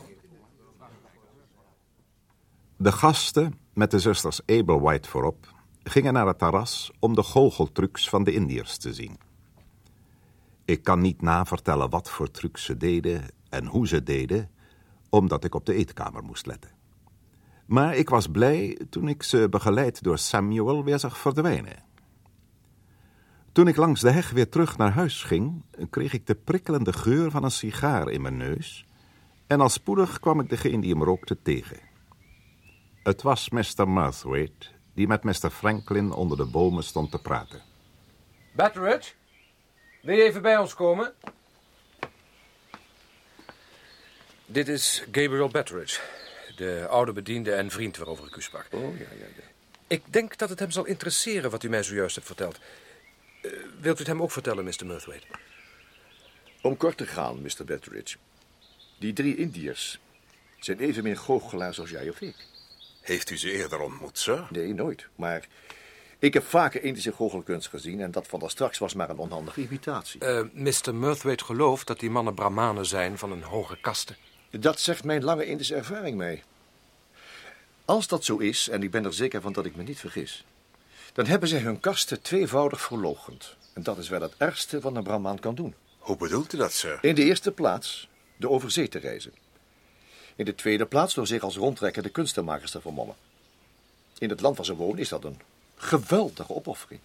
De 2.78 2.92
gasten, 2.92 3.60
met 3.74 3.92
de 3.92 4.00
zusters 4.00 4.40
Ablewhite 4.46 5.10
voorop, 5.10 5.56
gingen 5.90 6.14
naar 6.14 6.28
het 6.28 6.40
terras 6.40 6.92
om 7.00 7.16
de 7.16 7.24
goocheltrucs 7.24 8.10
van 8.10 8.24
de 8.24 8.34
Indiërs 8.34 8.78
te 8.78 8.94
zien. 8.94 9.18
Ik 10.66 10.84
kan 10.84 11.00
niet 11.00 11.22
navertellen 11.22 11.90
wat 11.90 12.10
voor 12.10 12.32
trucs 12.32 12.64
ze 12.64 12.78
deden 12.78 13.22
en 13.50 13.66
hoe 13.66 13.88
ze 13.88 14.04
deden, 14.04 14.50
omdat 15.10 15.44
ik 15.44 15.56
op 15.56 15.66
de 15.66 15.74
eetkamer 15.74 16.24
moest 16.24 16.46
letten. 16.46 16.72
Maar 17.66 17.96
ik 17.96 18.10
was 18.10 18.28
blij 18.28 18.80
toen 18.90 19.08
ik 19.08 19.24
ze 19.24 19.50
begeleid 19.50 20.04
door 20.04 20.18
Samuel 20.18 20.84
weer 20.84 21.00
zag 21.00 21.18
verdwijnen. 21.18 21.86
Toen 23.52 23.68
ik 23.68 23.76
langs 23.76 24.02
de 24.02 24.12
heg 24.12 24.30
weer 24.30 24.50
terug 24.50 24.78
naar 24.78 24.92
huis 24.92 25.24
ging, 25.24 25.64
kreeg 25.90 26.14
ik 26.14 26.28
de 26.28 26.36
prikkelende 26.36 26.94
geur 26.94 27.32
van 27.32 27.44
een 27.44 27.52
sigaar 27.52 28.10
in 28.10 28.22
mijn 28.22 28.38
neus 28.38 28.86
en 29.48 29.62
al 29.62 29.70
spoedig 29.70 30.20
kwam 30.20 30.40
ik 30.40 30.50
degene 30.50 30.82
die 30.82 30.92
hem 30.92 31.04
rookte 31.04 31.42
tegen. 31.42 31.80
Het 33.04 33.22
was 33.22 33.50
Mr. 33.50 33.88
Murthwaite, 33.88 34.68
die 34.98 35.08
met 35.08 35.24
Mr. 35.24 35.50
Franklin 35.50 36.12
onder 36.12 36.38
de 36.38 36.46
bomen 36.46 36.84
stond 36.84 37.12
te 37.12 37.20
praten. 37.20 37.62
Batteridge, 38.52 39.14
wil 40.02 40.16
je 40.16 40.24
even 40.24 40.42
bij 40.42 40.58
ons 40.58 40.74
komen? 40.74 41.14
Dit 44.46 44.68
is 44.68 45.04
Gabriel 45.06 45.50
Batteridge, 45.50 46.02
de 46.56 46.86
oude 46.90 47.12
bediende 47.12 47.54
en 47.54 47.72
vriend 47.72 47.98
waarover 47.98 48.28
ik 48.28 48.36
u 48.36 48.42
sprak. 48.42 48.68
Oh, 48.72 48.98
ja, 48.98 49.06
ja, 49.20 49.26
ja. 49.36 49.44
Ik 49.88 50.04
denk 50.14 50.38
dat 50.38 50.50
het 50.50 50.60
hem 50.60 50.72
zal 50.72 50.86
interesseren 50.86 51.52
wat 51.52 51.64
u 51.64 51.70
mij 51.70 51.84
zojuist 51.84 52.16
hebt 52.16 52.28
verteld. 52.28 52.60
Uh, 53.42 53.52
wilt 53.80 53.96
u 53.96 54.00
het 54.00 54.08
hem 54.08 54.22
ook 54.22 54.32
vertellen, 54.32 54.64
Mr. 54.64 54.86
Murthwaite? 54.86 55.28
Om 56.62 56.78
kort 56.78 56.98
te 56.98 57.06
gaan, 57.06 57.42
Mr. 57.42 57.66
Batteridge. 57.66 58.18
Die 59.00 59.14
drie 59.14 59.36
Indiërs 59.36 60.00
zijn 60.60 60.80
evenmin 60.80 61.18
goochelaars 61.18 61.80
als 61.80 61.90
jij 61.90 62.10
of 62.10 62.22
ik. 62.22 62.36
Heeft 63.08 63.30
u 63.30 63.38
ze 63.38 63.52
eerder 63.52 63.80
ontmoet, 63.80 64.18
sir? 64.18 64.48
Nee, 64.50 64.74
nooit. 64.74 65.08
Maar 65.16 65.48
ik 66.20 66.34
heb 66.34 66.44
vaker 66.44 66.84
Indische 66.84 67.12
goochelkunst 67.12 67.68
gezien... 67.68 68.02
en 68.02 68.12
dat 68.12 68.28
van 68.28 68.40
daar 68.40 68.50
straks 68.50 68.78
was 68.78 68.94
maar 68.94 69.10
een 69.10 69.18
onhandige 69.18 69.62
imitatie. 69.62 70.24
Uh, 70.24 70.42
Mr. 70.54 70.96
Murthwaite 70.96 71.44
gelooft 71.44 71.88
dat 71.88 72.00
die 72.00 72.10
mannen 72.10 72.34
brahmanen 72.34 72.86
zijn 72.86 73.18
van 73.18 73.32
een 73.32 73.44
hoge 73.44 73.78
kaste. 73.82 74.16
Dat 74.50 74.80
zegt 74.80 75.04
mijn 75.04 75.24
lange 75.24 75.46
Indische 75.46 75.76
ervaring 75.76 76.18
mee. 76.18 76.44
Als 77.86 78.08
dat 78.08 78.26
zo 78.26 78.38
is, 78.38 78.70
en 78.70 78.84
ik 78.84 78.92
ben 78.92 79.06
er 79.06 79.14
zeker 79.14 79.42
van 79.42 79.54
dat 79.54 79.66
ik 79.66 79.76
me 79.76 79.84
niet 79.84 80.00
vergis... 80.00 80.46
dan 81.14 81.26
hebben 81.26 81.50
zij 81.50 81.60
hun 81.60 81.80
kasten 81.80 82.22
tweevoudig 82.22 82.82
verlogend. 82.82 83.56
En 83.74 83.84
dat 83.84 83.98
is 83.98 84.10
wel 84.10 84.22
het 84.22 84.34
ergste 84.38 84.80
wat 84.80 84.96
een 84.96 85.04
brahmaan 85.04 85.40
kan 85.40 85.56
doen. 85.56 85.76
Hoe 85.98 86.18
bedoelt 86.18 86.54
u 86.54 86.58
dat, 86.58 86.74
sir? 86.74 87.00
In 87.02 87.16
de 87.16 87.24
eerste 87.24 87.52
plaats 87.52 88.10
de 88.36 88.50
overzee 88.50 88.88
te 88.88 89.00
reizen. 89.00 89.34
In 90.38 90.46
de 90.46 90.56
tweede 90.56 90.86
plaats 90.86 91.14
door 91.14 91.28
zich 91.28 91.42
als 91.42 91.56
rondtrekkende 91.56 92.10
kunstenmakers 92.10 92.72
te 92.72 92.82
vermommen. 92.82 93.16
In 94.18 94.30
het 94.30 94.42
land 94.42 94.58
waar 94.58 94.66
ze 94.66 94.76
wonen 94.76 95.00
is 95.00 95.10
dat 95.10 95.24
een 95.24 95.42
geweldige 95.76 96.56
opoffering. 96.56 97.02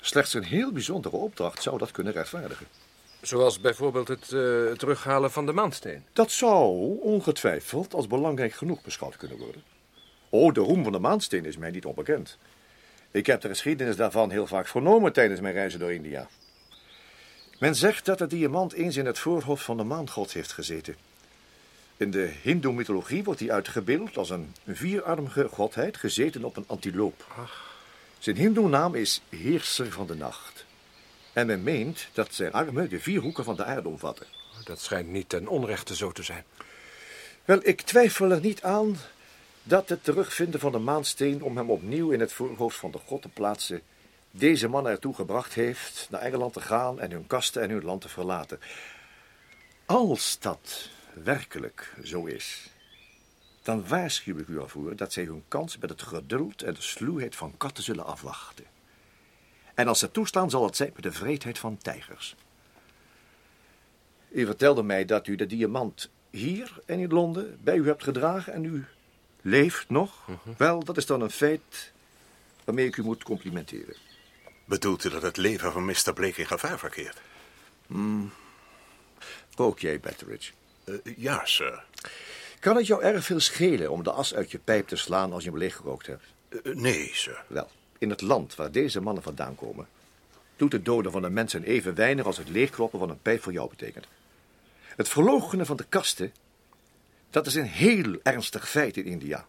Slechts 0.00 0.34
een 0.34 0.44
heel 0.44 0.72
bijzondere 0.72 1.16
opdracht 1.16 1.62
zou 1.62 1.78
dat 1.78 1.90
kunnen 1.90 2.12
rechtvaardigen. 2.12 2.66
Zoals 3.20 3.60
bijvoorbeeld 3.60 4.08
het 4.08 4.30
uh, 4.30 4.72
terughalen 4.72 5.30
van 5.30 5.46
de 5.46 5.52
maansteen. 5.52 6.04
Dat 6.12 6.30
zou 6.30 6.98
ongetwijfeld 7.00 7.94
als 7.94 8.06
belangrijk 8.06 8.52
genoeg 8.52 8.82
beschouwd 8.82 9.16
kunnen 9.16 9.38
worden. 9.38 9.62
Oh, 10.28 10.54
de 10.54 10.60
roem 10.60 10.82
van 10.82 10.92
de 10.92 10.98
maansteen 10.98 11.44
is 11.44 11.56
mij 11.56 11.70
niet 11.70 11.84
onbekend. 11.84 12.38
Ik 13.10 13.26
heb 13.26 13.40
de 13.40 13.48
geschiedenis 13.48 13.96
daarvan 13.96 14.30
heel 14.30 14.46
vaak 14.46 14.66
vernomen 14.66 15.12
tijdens 15.12 15.40
mijn 15.40 15.54
reizen 15.54 15.80
door 15.80 15.92
India. 15.92 16.28
Men 17.58 17.74
zegt 17.74 18.04
dat 18.04 18.18
de 18.18 18.26
diamant 18.26 18.72
eens 18.72 18.96
in 18.96 19.06
het 19.06 19.18
voorhoofd 19.18 19.64
van 19.64 19.76
de 19.76 19.84
maangod 19.84 20.32
heeft 20.32 20.52
gezeten. 20.52 20.96
In 21.96 22.10
de 22.10 22.32
hindoe-mythologie 22.42 23.24
wordt 23.24 23.40
hij 23.40 23.50
uitgebeeld 23.50 24.16
als 24.16 24.30
een 24.30 24.54
vierarmige 24.66 25.48
godheid 25.48 25.96
gezeten 25.96 26.44
op 26.44 26.56
een 26.56 26.64
antiloop. 26.66 27.26
Zijn 28.18 28.36
hindoe-naam 28.36 28.94
is 28.94 29.22
Heerser 29.28 29.92
van 29.92 30.06
de 30.06 30.14
Nacht. 30.14 30.64
En 31.32 31.46
men 31.46 31.62
meent 31.62 32.08
dat 32.12 32.34
zijn 32.34 32.52
armen 32.52 32.88
de 32.88 33.00
vier 33.00 33.20
hoeken 33.20 33.44
van 33.44 33.56
de 33.56 33.64
aarde 33.64 33.88
omvatten. 33.88 34.26
Dat 34.64 34.80
schijnt 34.80 35.08
niet 35.08 35.28
ten 35.28 35.48
onrechte 35.48 35.96
zo 35.96 36.12
te 36.12 36.22
zijn. 36.22 36.44
Wel, 37.44 37.58
ik 37.62 37.80
twijfel 37.80 38.30
er 38.30 38.40
niet 38.40 38.62
aan 38.62 38.96
dat 39.62 39.88
het 39.88 40.04
terugvinden 40.04 40.60
van 40.60 40.72
de 40.72 40.78
maansteen 40.78 41.42
om 41.42 41.56
hem 41.56 41.70
opnieuw 41.70 42.10
in 42.10 42.20
het 42.20 42.32
voorhoofd 42.32 42.76
van 42.76 42.90
de 42.90 42.98
god 43.06 43.22
te 43.22 43.28
plaatsen 43.28 43.82
deze 44.34 44.68
man 44.68 44.86
ertoe 44.86 45.14
gebracht 45.14 45.54
heeft 45.54 46.06
naar 46.10 46.20
Engeland 46.20 46.52
te 46.52 46.60
gaan 46.60 47.00
en 47.00 47.10
hun 47.10 47.26
kasten 47.26 47.62
en 47.62 47.70
hun 47.70 47.84
land 47.84 48.00
te 48.00 48.08
verlaten. 48.08 48.60
Als 49.86 50.38
dat 50.40 50.88
werkelijk 51.14 51.94
zo 52.04 52.24
is, 52.24 52.70
dan 53.62 53.88
waarschuw 53.88 54.38
ik 54.38 54.48
u 54.48 54.60
ervoor 54.60 54.96
dat 54.96 55.12
zij 55.12 55.24
hun 55.24 55.44
kans 55.48 55.78
met 55.78 55.90
het 55.90 56.02
geduld 56.02 56.62
en 56.62 56.74
de 56.74 56.82
sluwheid 56.82 57.36
van 57.36 57.56
katten 57.56 57.84
zullen 57.84 58.06
afwachten. 58.06 58.64
En 59.74 59.88
als 59.88 59.98
ze 59.98 60.10
toestaan, 60.10 60.50
zal 60.50 60.64
het 60.64 60.76
zijn 60.76 60.90
met 60.94 61.02
de 61.02 61.12
vreedheid 61.12 61.58
van 61.58 61.78
tijgers. 61.78 62.34
U 64.30 64.46
vertelde 64.46 64.82
mij 64.82 65.04
dat 65.04 65.26
u 65.26 65.36
de 65.36 65.46
diamant 65.46 66.10
hier 66.30 66.80
en 66.86 66.98
in 66.98 67.12
Londen 67.12 67.58
bij 67.62 67.76
u 67.76 67.86
hebt 67.86 68.02
gedragen 68.02 68.52
en 68.52 68.64
u 68.64 68.84
leeft 69.40 69.88
nog. 69.88 70.26
-huh. 70.26 70.56
Wel, 70.56 70.84
dat 70.84 70.96
is 70.96 71.06
dan 71.06 71.20
een 71.20 71.30
feit 71.30 71.92
waarmee 72.64 72.86
ik 72.86 72.96
u 72.96 73.02
moet 73.02 73.22
complimenteren. 73.22 73.96
Bedoelt 74.64 75.04
u 75.04 75.08
dat 75.08 75.22
het 75.22 75.36
leven 75.36 75.72
van 75.72 75.84
Mr. 75.84 76.12
Blake 76.14 76.40
in 76.40 76.46
gevaar 76.46 76.78
verkeert? 76.78 77.20
Hmm. 77.86 78.32
Ook 79.56 79.78
jij, 79.78 80.00
Betteridge? 80.00 80.52
Uh, 80.84 80.94
ja, 81.16 81.44
sir. 81.44 81.84
Kan 82.60 82.76
het 82.76 82.86
jou 82.86 83.02
erg 83.02 83.24
veel 83.24 83.40
schelen 83.40 83.90
om 83.90 84.02
de 84.02 84.10
as 84.10 84.34
uit 84.34 84.50
je 84.50 84.58
pijp 84.58 84.88
te 84.88 84.96
slaan 84.96 85.32
als 85.32 85.44
je 85.44 85.50
hem 85.50 85.58
leeggerookt 85.58 86.06
hebt? 86.06 86.24
Uh, 86.48 86.74
nee, 86.74 87.10
sir. 87.12 87.44
Wel, 87.46 87.68
in 87.98 88.10
het 88.10 88.20
land 88.20 88.54
waar 88.54 88.72
deze 88.72 89.00
mannen 89.00 89.22
vandaan 89.22 89.54
komen... 89.54 89.88
doet 90.56 90.72
het 90.72 90.84
doden 90.84 91.12
van 91.12 91.22
een 91.22 91.32
mens 91.32 91.54
even 91.54 91.94
weinig 91.94 92.26
als 92.26 92.36
het 92.36 92.48
leegkloppen 92.48 92.98
van 92.98 93.10
een 93.10 93.22
pijp 93.22 93.42
voor 93.42 93.52
jou 93.52 93.68
betekent. 93.68 94.06
Het 94.96 95.08
verloochenen 95.08 95.66
van 95.66 95.76
de 95.76 95.86
kasten, 95.88 96.32
dat 97.30 97.46
is 97.46 97.54
een 97.54 97.66
heel 97.66 98.16
ernstig 98.22 98.68
feit 98.68 98.96
in 98.96 99.04
India. 99.04 99.46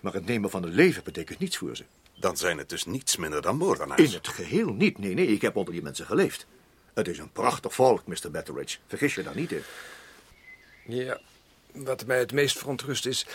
Maar 0.00 0.12
het 0.12 0.26
nemen 0.26 0.50
van 0.50 0.62
een 0.62 0.74
leven 0.74 1.04
betekent 1.04 1.38
niets 1.38 1.56
voor 1.56 1.76
ze. 1.76 1.84
Dan 2.14 2.36
zijn 2.36 2.58
het 2.58 2.68
dus 2.68 2.84
niets 2.84 3.16
minder 3.16 3.42
dan 3.42 3.56
moordenaars. 3.56 4.02
In 4.02 4.12
het 4.12 4.28
geheel 4.28 4.72
niet. 4.72 4.98
Nee, 4.98 5.14
nee, 5.14 5.26
ik 5.26 5.42
heb 5.42 5.56
onder 5.56 5.72
die 5.72 5.82
mensen 5.82 6.06
geleefd. 6.06 6.46
Het 6.94 7.08
is 7.08 7.18
een 7.18 7.32
prachtig 7.32 7.74
volk, 7.74 8.06
Mr. 8.06 8.30
Betteridge. 8.30 8.78
Vergis 8.86 9.14
je 9.14 9.22
daar 9.22 9.36
niet 9.36 9.52
in. 9.52 9.62
Ja, 10.90 11.20
wat 11.72 12.06
mij 12.06 12.18
het 12.18 12.32
meest 12.32 12.58
verontrust 12.58 13.06
is... 13.06 13.26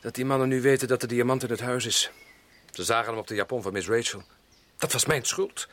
dat 0.00 0.14
die 0.14 0.24
mannen 0.24 0.48
nu 0.48 0.60
weten 0.60 0.88
dat 0.88 1.00
de 1.00 1.06
diamant 1.06 1.42
in 1.42 1.50
het 1.50 1.60
huis 1.60 1.86
is. 1.86 2.10
Ze 2.70 2.84
zagen 2.84 3.10
hem 3.10 3.18
op 3.18 3.26
de 3.26 3.34
japon 3.34 3.62
van 3.62 3.72
Miss 3.72 3.88
Rachel. 3.88 4.22
Dat 4.76 4.92
was 4.92 5.04
mijn 5.04 5.24
schuld. 5.24 5.68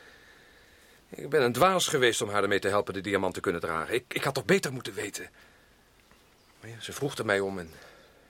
Ik 1.09 1.29
ben 1.29 1.41
een 1.41 1.51
dwaas 1.51 1.87
geweest 1.87 2.21
om 2.21 2.29
haar 2.29 2.41
ermee 2.41 2.59
te 2.59 2.67
helpen 2.67 2.93
de 2.93 3.01
diamant 3.01 3.33
te 3.33 3.39
kunnen 3.39 3.61
dragen. 3.61 3.93
Ik, 3.93 4.03
ik 4.07 4.23
had 4.23 4.33
toch 4.33 4.45
beter 4.45 4.73
moeten 4.73 4.93
weten. 4.93 5.29
Maar 6.59 6.69
ja, 6.69 6.79
ze 6.79 6.93
vroeg 6.93 7.17
er 7.17 7.25
mij 7.25 7.39
om 7.39 7.59
en 7.59 7.69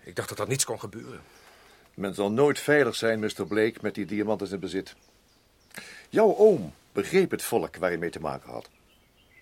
ik 0.03 0.15
dacht 0.15 0.29
dat 0.29 0.37
dat 0.37 0.47
niets 0.47 0.65
kon 0.65 0.79
gebeuren. 0.79 1.21
Men 1.93 2.15
zal 2.15 2.31
nooit 2.31 2.59
veilig 2.59 2.95
zijn, 2.95 3.19
Mr. 3.19 3.47
Blake, 3.47 3.77
met 3.81 3.95
die 3.95 4.05
diamant 4.05 4.41
in 4.41 4.47
zijn 4.47 4.59
bezit. 4.59 4.95
Jouw 6.09 6.35
oom 6.35 6.73
begreep 6.91 7.31
het 7.31 7.43
volk 7.43 7.75
waar 7.75 7.89
hij 7.89 7.99
mee 7.99 8.09
te 8.09 8.19
maken 8.19 8.49
had. 8.49 8.69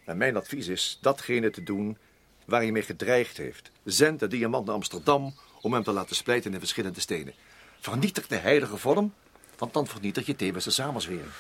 En 0.05 0.17
mijn 0.17 0.35
advies 0.35 0.67
is 0.67 0.97
datgene 1.01 1.49
te 1.49 1.63
doen 1.63 1.97
waar 2.45 2.61
hij 2.61 2.71
mee 2.71 2.81
gedreigd 2.81 3.37
heeft. 3.37 3.71
Zend 3.83 4.19
de 4.19 4.27
diamant 4.27 4.65
naar 4.65 4.75
Amsterdam 4.75 5.35
om 5.61 5.73
hem 5.73 5.83
te 5.83 5.91
laten 5.91 6.15
splijten 6.15 6.53
in 6.53 6.59
verschillende 6.59 6.99
stenen. 6.99 7.33
Vernietig 7.79 8.27
de 8.27 8.35
heilige 8.35 8.77
vorm, 8.77 9.13
want 9.57 9.73
dan 9.73 9.87
vernietig 9.87 10.25
je 10.25 10.35
tevens 10.35 10.65
de 10.65 10.71
samenzwering. 10.71 11.31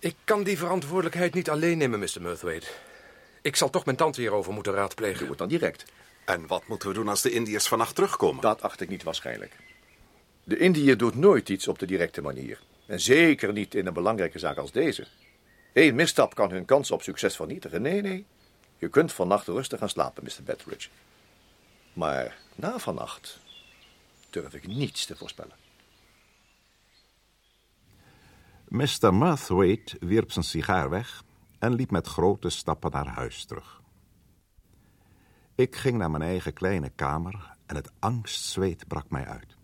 Ik 0.00 0.14
kan 0.24 0.42
die 0.42 0.58
verantwoordelijkheid 0.58 1.34
niet 1.34 1.50
alleen 1.50 1.78
nemen, 1.78 1.98
Mr. 1.98 2.20
Murthwaite. 2.20 2.66
Ik 3.42 3.56
zal 3.56 3.70
toch 3.70 3.84
mijn 3.84 3.96
tante 3.96 4.20
hierover 4.20 4.52
moeten 4.52 4.72
raadplegen. 4.72 5.18
Doe 5.18 5.28
het 5.28 5.38
dan 5.38 5.48
direct. 5.48 5.84
En 6.24 6.46
wat 6.46 6.66
moeten 6.66 6.88
we 6.88 6.94
doen 6.94 7.08
als 7.08 7.22
de 7.22 7.30
Indiërs 7.30 7.68
vannacht 7.68 7.94
terugkomen? 7.94 8.42
Dat 8.42 8.62
acht 8.62 8.80
ik 8.80 8.88
niet 8.88 9.02
waarschijnlijk. 9.02 9.56
De 10.44 10.58
Indiër 10.58 10.96
doet 10.96 11.14
nooit 11.14 11.48
iets 11.48 11.68
op 11.68 11.78
de 11.78 11.86
directe 11.86 12.22
manier. 12.22 12.60
En 12.86 13.00
zeker 13.00 13.52
niet 13.52 13.74
in 13.74 13.86
een 13.86 13.92
belangrijke 13.92 14.38
zaak 14.38 14.56
als 14.56 14.72
deze. 14.72 15.06
Eén 15.72 15.94
misstap 15.94 16.34
kan 16.34 16.50
hun 16.50 16.64
kans 16.64 16.90
op 16.90 17.02
succes 17.02 17.36
vernietigen. 17.36 17.82
Nee, 17.82 18.02
nee. 18.02 18.26
Je 18.78 18.88
kunt 18.88 19.12
vannacht 19.12 19.46
rustig 19.46 19.78
gaan 19.78 19.88
slapen, 19.88 20.24
Mr. 20.24 20.42
Betteridge. 20.44 20.88
Maar 21.92 22.36
na 22.54 22.78
vannacht 22.78 23.38
durf 24.30 24.54
ik 24.54 24.66
niets 24.66 25.06
te 25.06 25.16
voorspellen. 25.16 25.56
Mr. 28.68 29.14
Murthwaite 29.14 29.96
wierp 30.00 30.32
zijn 30.32 30.44
sigaar 30.44 30.90
weg 30.90 31.24
en 31.58 31.74
liep 31.74 31.90
met 31.90 32.06
grote 32.06 32.48
stappen 32.48 32.90
naar 32.90 33.06
huis 33.06 33.44
terug. 33.44 33.80
Ik 35.54 35.76
ging 35.76 35.98
naar 35.98 36.10
mijn 36.10 36.22
eigen 36.22 36.52
kleine 36.52 36.90
kamer 36.90 37.56
en 37.66 37.76
het 37.76 37.90
angstzweet 37.98 38.88
brak 38.88 39.10
mij 39.10 39.26
uit. 39.26 39.56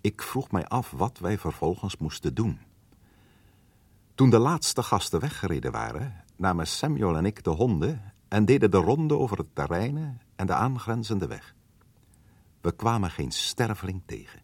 Ik 0.00 0.22
vroeg 0.22 0.50
mij 0.50 0.66
af 0.66 0.90
wat 0.90 1.18
wij 1.18 1.38
vervolgens 1.38 1.96
moesten 1.96 2.34
doen. 2.34 2.60
Toen 4.14 4.30
de 4.30 4.38
laatste 4.38 4.82
gasten 4.82 5.20
weggereden 5.20 5.72
waren, 5.72 6.24
namen 6.36 6.66
Samuel 6.66 7.16
en 7.16 7.26
ik 7.26 7.44
de 7.44 7.50
honden 7.50 8.13
en 8.34 8.44
deden 8.44 8.70
de 8.70 8.76
ronde 8.76 9.18
over 9.18 9.38
het 9.38 9.54
terrein 9.54 10.20
en 10.36 10.46
de 10.46 10.52
aangrenzende 10.52 11.26
weg. 11.26 11.54
We 12.60 12.72
kwamen 12.72 13.10
geen 13.10 13.32
sterveling 13.32 14.02
tegen. 14.06 14.40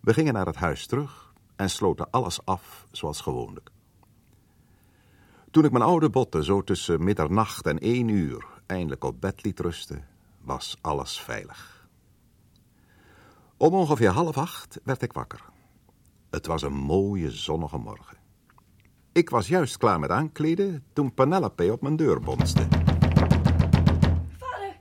We 0.00 0.14
gingen 0.14 0.32
naar 0.32 0.46
het 0.46 0.56
huis 0.56 0.86
terug 0.86 1.34
en 1.56 1.70
sloten 1.70 2.10
alles 2.10 2.44
af 2.44 2.86
zoals 2.90 3.20
gewoonlijk. 3.20 3.70
Toen 5.50 5.64
ik 5.64 5.70
mijn 5.70 5.84
oude 5.84 6.10
botten 6.10 6.44
zo 6.44 6.62
tussen 6.62 7.04
middernacht 7.04 7.66
en 7.66 7.78
één 7.78 8.08
uur 8.08 8.46
eindelijk 8.66 9.04
op 9.04 9.20
bed 9.20 9.44
liet 9.44 9.60
rusten, 9.60 10.06
was 10.40 10.76
alles 10.80 11.20
veilig. 11.20 11.88
Om 13.56 13.74
ongeveer 13.74 14.10
half 14.10 14.38
acht 14.38 14.80
werd 14.82 15.02
ik 15.02 15.12
wakker. 15.12 15.44
Het 16.30 16.46
was 16.46 16.62
een 16.62 16.76
mooie 16.76 17.30
zonnige 17.30 17.78
morgen. 17.78 18.23
Ik 19.14 19.30
was 19.30 19.48
juist 19.48 19.76
klaar 19.76 19.98
met 19.98 20.10
aankleden 20.10 20.84
toen 20.92 21.14
Penelope 21.14 21.72
op 21.72 21.82
mijn 21.82 21.96
deur 21.96 22.20
bonste. 22.20 22.66
Vader, 24.38 24.76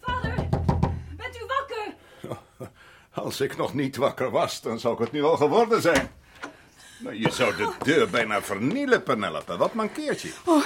vader, 0.00 0.48
bent 1.16 1.36
u 1.36 1.46
wakker? 1.46 1.94
Als 3.24 3.40
ik 3.40 3.56
nog 3.56 3.74
niet 3.74 3.96
wakker 3.96 4.30
was, 4.30 4.60
dan 4.60 4.80
zou 4.80 4.94
ik 4.94 5.00
het 5.00 5.12
nu 5.12 5.22
al 5.22 5.36
geworden 5.36 5.82
zijn. 5.82 6.10
Maar 6.98 7.14
je 7.14 7.30
zou 7.30 7.56
de 7.56 7.72
deur 7.82 8.10
bijna 8.10 8.42
vernielen, 8.42 9.02
Penelope. 9.02 9.56
Wat 9.56 9.74
mankeert 9.74 10.20
je? 10.20 10.32
Oh, 10.44 10.64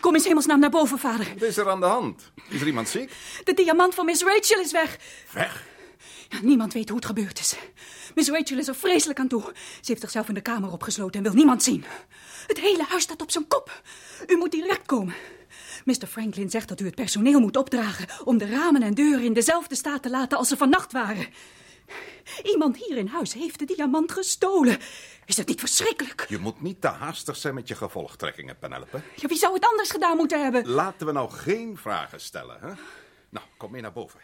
kom 0.00 0.14
eens 0.14 0.24
hemelsnaam 0.24 0.60
naar 0.60 0.70
boven, 0.70 0.98
vader. 0.98 1.26
Wat 1.32 1.48
is 1.48 1.56
er 1.56 1.68
aan 1.68 1.80
de 1.80 1.86
hand? 1.86 2.32
Is 2.48 2.60
er 2.60 2.66
iemand 2.66 2.88
ziek? 2.88 3.12
De 3.44 3.54
diamant 3.54 3.94
van 3.94 4.04
Miss 4.04 4.22
Rachel 4.22 4.60
is 4.60 4.72
weg. 4.72 4.98
Weg? 5.32 5.68
Niemand 6.42 6.72
weet 6.72 6.88
hoe 6.88 6.96
het 6.96 7.06
gebeurd 7.06 7.38
is. 7.38 7.56
Miss 8.14 8.28
Rachel 8.28 8.58
is 8.58 8.68
er 8.68 8.74
vreselijk 8.74 9.18
aan 9.18 9.28
toe. 9.28 9.42
Ze 9.54 9.80
heeft 9.82 10.00
zichzelf 10.00 10.28
in 10.28 10.34
de 10.34 10.40
kamer 10.40 10.72
opgesloten 10.72 11.16
en 11.16 11.22
wil 11.22 11.34
niemand 11.34 11.62
zien. 11.62 11.84
Het 12.46 12.60
hele 12.60 12.84
huis 12.88 13.02
staat 13.02 13.22
op 13.22 13.30
zijn 13.30 13.48
kop. 13.48 13.82
U 14.26 14.36
moet 14.36 14.50
direct 14.50 14.86
komen. 14.86 15.14
Mr. 15.84 16.06
Franklin 16.06 16.50
zegt 16.50 16.68
dat 16.68 16.80
u 16.80 16.84
het 16.84 16.94
personeel 16.94 17.40
moet 17.40 17.56
opdragen 17.56 18.06
om 18.24 18.38
de 18.38 18.46
ramen 18.46 18.82
en 18.82 18.94
deuren 18.94 19.24
in 19.24 19.32
dezelfde 19.32 19.74
staat 19.74 20.02
te 20.02 20.10
laten 20.10 20.38
als 20.38 20.48
ze 20.48 20.56
vannacht 20.56 20.92
waren. 20.92 21.26
Iemand 22.42 22.76
hier 22.76 22.96
in 22.96 23.06
huis 23.06 23.32
heeft 23.32 23.58
de 23.58 23.64
diamant 23.64 24.12
gestolen. 24.12 24.78
Is 25.24 25.36
dat 25.36 25.46
niet 25.46 25.60
verschrikkelijk? 25.60 26.26
Je 26.28 26.38
moet 26.38 26.60
niet 26.60 26.80
te 26.80 26.88
haastig 26.88 27.36
zijn 27.36 27.54
met 27.54 27.68
je 27.68 27.74
gevolgtrekkingen, 27.74 28.58
Penelope. 28.58 29.00
Ja, 29.16 29.28
wie 29.28 29.38
zou 29.38 29.54
het 29.54 29.64
anders 29.64 29.90
gedaan 29.90 30.16
moeten 30.16 30.42
hebben? 30.42 30.68
Laten 30.68 31.06
we 31.06 31.12
nou 31.12 31.30
geen 31.30 31.76
vragen 31.76 32.20
stellen, 32.20 32.60
hè? 32.60 32.72
Nou, 33.28 33.46
kom 33.56 33.70
mee 33.70 33.82
naar 33.82 33.92
boven. 33.92 34.20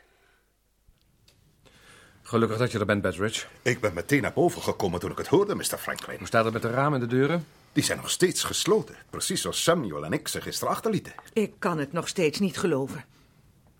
Gelukkig 2.27 2.59
dat 2.59 2.73
je 2.73 2.79
er 2.79 2.87
bent, 2.87 3.03
Betteridge. 3.03 3.47
Ik 3.63 3.81
ben 3.81 3.95
meteen 3.95 4.23
naar 4.23 4.33
boven 4.33 4.63
gekomen 4.63 5.01
toen 5.01 5.11
ik 5.11 5.19
het 5.19 5.27
hoorde, 5.27 5.55
Mr. 5.55 5.79
Franklin. 5.79 6.19
Hoe 6.19 6.27
staat 6.27 6.45
het 6.45 6.53
met 6.53 6.63
de 6.63 6.71
ramen 6.71 7.01
en 7.01 7.09
de 7.09 7.15
deuren? 7.15 7.47
Die 7.73 7.85
zijn 7.85 7.99
nog 7.99 8.11
steeds 8.11 8.45
gesloten. 8.45 8.97
Precies 9.11 9.41
zoals 9.41 9.63
Samuel 9.63 10.05
en 10.05 10.13
ik 10.13 10.29
ze 10.29 10.41
gisteren 10.41 10.75
achterlieten. 10.75 11.13
Ik 11.33 11.53
kan 11.59 11.79
het 11.79 11.93
nog 11.93 12.09
steeds 12.09 12.39
niet 12.39 12.59
geloven. 12.59 13.05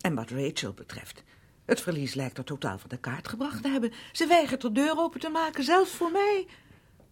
En 0.01 0.15
wat 0.15 0.29
Rachel 0.29 0.73
betreft, 0.73 1.23
het 1.65 1.81
verlies 1.81 2.13
lijkt 2.13 2.37
er 2.37 2.43
totaal 2.43 2.77
van 2.77 2.89
de 2.89 2.97
kaart 2.97 3.27
gebracht 3.27 3.61
te 3.63 3.69
hebben. 3.69 3.93
Ze 4.11 4.27
weigert 4.27 4.61
de 4.61 4.71
deur 4.71 4.97
open 4.97 5.19
te 5.19 5.29
maken, 5.29 5.63
zelfs 5.63 5.91
voor 5.91 6.11
mij. 6.11 6.47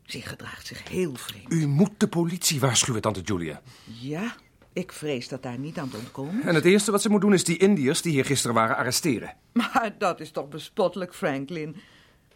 Ze 0.05 0.21
gedraagt 0.21 0.67
zich 0.67 0.89
heel 0.89 1.15
vreemd. 1.15 1.53
U 1.53 1.67
moet 1.67 1.99
de 1.99 2.07
politie 2.07 2.59
waarschuwen, 2.59 3.01
tante 3.01 3.21
Julia. 3.21 3.61
Ja, 3.83 4.35
ik 4.75 4.91
vrees 4.91 5.27
dat 5.27 5.43
daar 5.43 5.57
niet 5.57 5.77
aan 5.77 5.89
te 5.89 5.97
ontkomen. 5.97 6.43
En 6.43 6.55
het 6.55 6.65
eerste 6.65 6.91
wat 6.91 7.01
ze 7.01 7.09
moet 7.09 7.21
doen 7.21 7.33
is 7.33 7.43
die 7.43 7.57
Indiërs 7.57 8.01
die 8.01 8.11
hier 8.11 8.25
gisteren 8.25 8.55
waren 8.55 8.75
arresteren. 8.75 9.33
Maar 9.53 9.95
dat 9.97 10.19
is 10.19 10.31
toch 10.31 10.49
bespottelijk, 10.49 11.13
Franklin. 11.13 11.71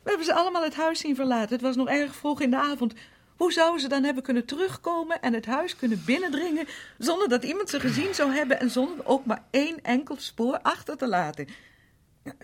We 0.03 0.09
hebben 0.09 0.25
ze 0.25 0.33
allemaal 0.33 0.63
het 0.63 0.75
huis 0.75 0.99
zien 0.99 1.15
verlaten. 1.15 1.53
Het 1.53 1.61
was 1.61 1.75
nog 1.75 1.87
erg 1.87 2.15
vroeg 2.15 2.41
in 2.41 2.49
de 2.49 2.57
avond. 2.57 2.93
Hoe 3.35 3.51
zouden 3.51 3.81
ze 3.81 3.87
dan 3.87 4.03
hebben 4.03 4.23
kunnen 4.23 4.45
terugkomen 4.45 5.21
en 5.21 5.33
het 5.33 5.45
huis 5.45 5.75
kunnen 5.75 6.01
binnendringen... 6.05 6.67
zonder 6.97 7.29
dat 7.29 7.43
iemand 7.43 7.69
ze 7.69 7.79
gezien 7.79 8.13
zou 8.13 8.31
hebben... 8.31 8.59
en 8.59 8.69
zonder 8.69 9.05
ook 9.05 9.25
maar 9.25 9.43
één 9.51 9.83
enkel 9.83 10.15
spoor 10.17 10.59
achter 10.61 10.97
te 10.97 11.07
laten? 11.07 11.47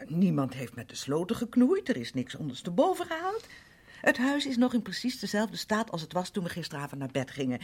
Niemand 0.08 0.54
heeft 0.54 0.76
met 0.76 0.90
de 0.90 0.96
sloten 0.96 1.36
geknoeid. 1.36 1.90
Er 1.90 1.98
is 1.98 2.14
niks 2.14 2.36
ondersteboven 2.36 3.06
gehaald. 3.06 3.48
Het 4.02 4.18
huis 4.18 4.46
is 4.46 4.58
nog 4.58 4.74
in 4.74 4.82
precies 4.82 5.20
dezelfde 5.20 5.58
staat 5.58 5.92
als 5.92 6.02
het 6.02 6.14
was 6.14 6.30
toen 6.30 6.44
we 6.44 6.50
gisteravond 6.50 7.00
naar 7.00 7.12
bed 7.12 7.32
gingen. 7.32 7.60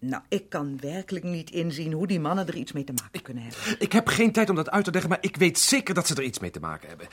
Nou, 0.00 0.22
ik 0.28 0.48
kan 0.48 0.78
werkelijk 0.80 1.24
niet 1.24 1.50
inzien 1.50 1.92
hoe 1.92 2.06
die 2.06 2.20
mannen 2.20 2.46
er 2.46 2.54
iets 2.54 2.72
mee 2.72 2.84
te 2.84 2.92
maken 3.02 3.22
kunnen 3.22 3.42
hebben. 3.42 3.76
Ik 3.78 3.92
heb 3.92 4.08
geen 4.08 4.32
tijd 4.32 4.50
om 4.50 4.56
dat 4.56 4.70
uit 4.70 4.84
te 4.84 4.90
leggen, 4.90 5.10
maar 5.10 5.18
ik 5.20 5.36
weet 5.36 5.58
zeker 5.58 5.94
dat 5.94 6.06
ze 6.06 6.14
er 6.14 6.22
iets 6.22 6.38
mee 6.38 6.50
te 6.50 6.60
maken 6.60 6.88
hebben. 6.88 7.08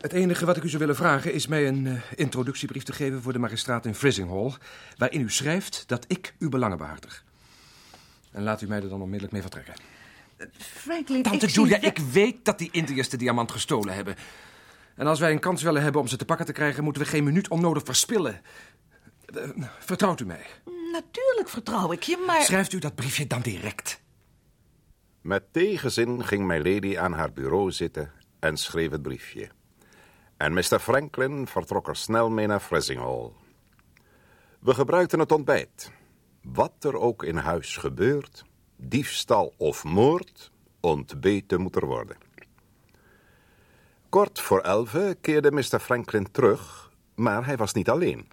Het 0.00 0.12
enige 0.12 0.46
wat 0.46 0.56
ik 0.56 0.62
u 0.62 0.68
zou 0.68 0.78
willen 0.78 0.96
vragen 0.96 1.32
is 1.32 1.46
mij 1.46 1.68
een 1.68 1.84
uh, 1.84 2.00
introductiebrief 2.14 2.82
te 2.82 2.92
geven 2.92 3.22
voor 3.22 3.32
de 3.32 3.38
magistraat 3.38 3.86
in 3.86 3.94
Frizinghall, 3.94 4.52
waarin 4.96 5.20
u 5.20 5.30
schrijft 5.30 5.84
dat 5.86 6.04
ik 6.08 6.34
uw 6.38 6.48
belangen 6.48 6.78
behartig. 6.78 7.24
En 8.32 8.42
laat 8.42 8.62
u 8.62 8.66
mij 8.66 8.82
er 8.82 8.88
dan 8.88 9.02
onmiddellijk 9.02 9.32
mee 9.32 9.42
vertrekken. 9.42 9.74
Franklin, 10.58 11.22
Tante 11.22 11.46
ik 11.46 11.52
Julia, 11.52 11.80
ik 11.80 11.98
weet 11.98 12.44
dat 12.44 12.58
die 12.58 12.68
Indiërs 12.72 13.08
de 13.08 13.16
diamant 13.16 13.50
gestolen 13.50 13.94
hebben. 13.94 14.16
En 14.94 15.06
als 15.06 15.18
wij 15.18 15.30
een 15.32 15.40
kans 15.40 15.62
willen 15.62 15.82
hebben 15.82 16.00
om 16.00 16.06
ze 16.06 16.16
te 16.16 16.24
pakken 16.24 16.46
te 16.46 16.52
krijgen, 16.52 16.84
moeten 16.84 17.02
we 17.02 17.08
geen 17.08 17.24
minuut 17.24 17.48
onnodig 17.48 17.82
verspillen. 17.84 18.40
Uh, 19.34 19.64
vertrouwt 19.78 20.20
u 20.20 20.26
mij? 20.26 20.46
Natuurlijk 20.92 21.48
vertrouw 21.48 21.92
ik 21.92 22.02
je, 22.02 22.24
maar... 22.26 22.42
Schrijft 22.42 22.72
u 22.72 22.78
dat 22.78 22.94
briefje 22.94 23.26
dan 23.26 23.40
direct. 23.40 24.00
Met 25.20 25.52
tegenzin 25.52 26.24
ging 26.24 26.46
mijn 26.46 26.72
lady 26.72 26.98
aan 26.98 27.12
haar 27.12 27.32
bureau 27.32 27.70
zitten 27.70 28.12
en 28.38 28.56
schreef 28.56 28.90
het 28.90 29.02
briefje. 29.02 29.48
En 30.36 30.52
Mr. 30.52 30.78
Franklin 30.78 31.46
vertrok 31.46 31.88
er 31.88 31.96
snel 31.96 32.30
mee 32.30 32.46
naar 32.46 32.60
Frizinghall. 32.60 33.32
We 34.60 34.74
gebruikten 34.74 35.18
het 35.18 35.32
ontbijt. 35.32 35.90
Wat 36.42 36.72
er 36.80 36.96
ook 36.96 37.22
in 37.22 37.36
huis 37.36 37.76
gebeurt, 37.76 38.44
diefstal 38.76 39.54
of 39.56 39.84
moord, 39.84 40.50
ontbeten 40.80 41.60
moet 41.60 41.76
er 41.76 41.86
worden. 41.86 42.16
Kort 44.08 44.40
voor 44.40 44.60
elven 44.60 45.20
keerde 45.20 45.50
Mr. 45.52 45.78
Franklin 45.78 46.30
terug, 46.30 46.92
maar 47.14 47.46
hij 47.46 47.56
was 47.56 47.72
niet 47.72 47.90
alleen. 47.90 48.28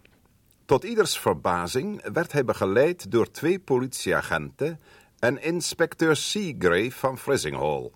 Tot 0.66 0.84
ieders 0.84 1.20
verbazing 1.20 2.12
werd 2.14 2.32
hij 2.32 2.46
begeleid 2.46 3.12
door 3.12 3.32
twee 3.32 3.60
politieagenten 3.60 4.80
en 5.20 5.44
inspecteur 5.44 6.16
Seagrave 6.16 6.92
van 6.92 7.18
Frizinghall. 7.18 7.92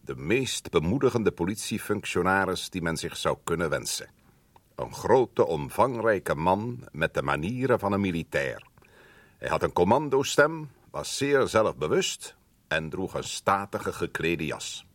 De 0.00 0.16
meest 0.16 0.70
bemoedigende 0.70 1.30
politiefunctionaris 1.30 2.70
die 2.70 2.82
men 2.82 2.96
zich 2.96 3.16
zou 3.16 3.38
kunnen 3.44 3.70
wensen. 3.70 4.10
Een 4.74 4.94
grote, 4.94 5.46
omvangrijke 5.46 6.34
man 6.34 6.88
met 6.92 7.14
de 7.14 7.22
manieren 7.22 7.78
van 7.78 7.92
een 7.92 8.00
militair. 8.00 8.66
Hij 9.38 9.48
had 9.48 9.62
een 9.62 9.72
commandostem, 9.72 10.70
was 10.90 11.16
zeer 11.16 11.46
zelfbewust 11.46 12.36
en 12.68 12.88
droeg 12.88 13.14
een 13.14 13.24
statige 13.24 13.92
geklede 13.92 14.46
jas. 14.46 14.86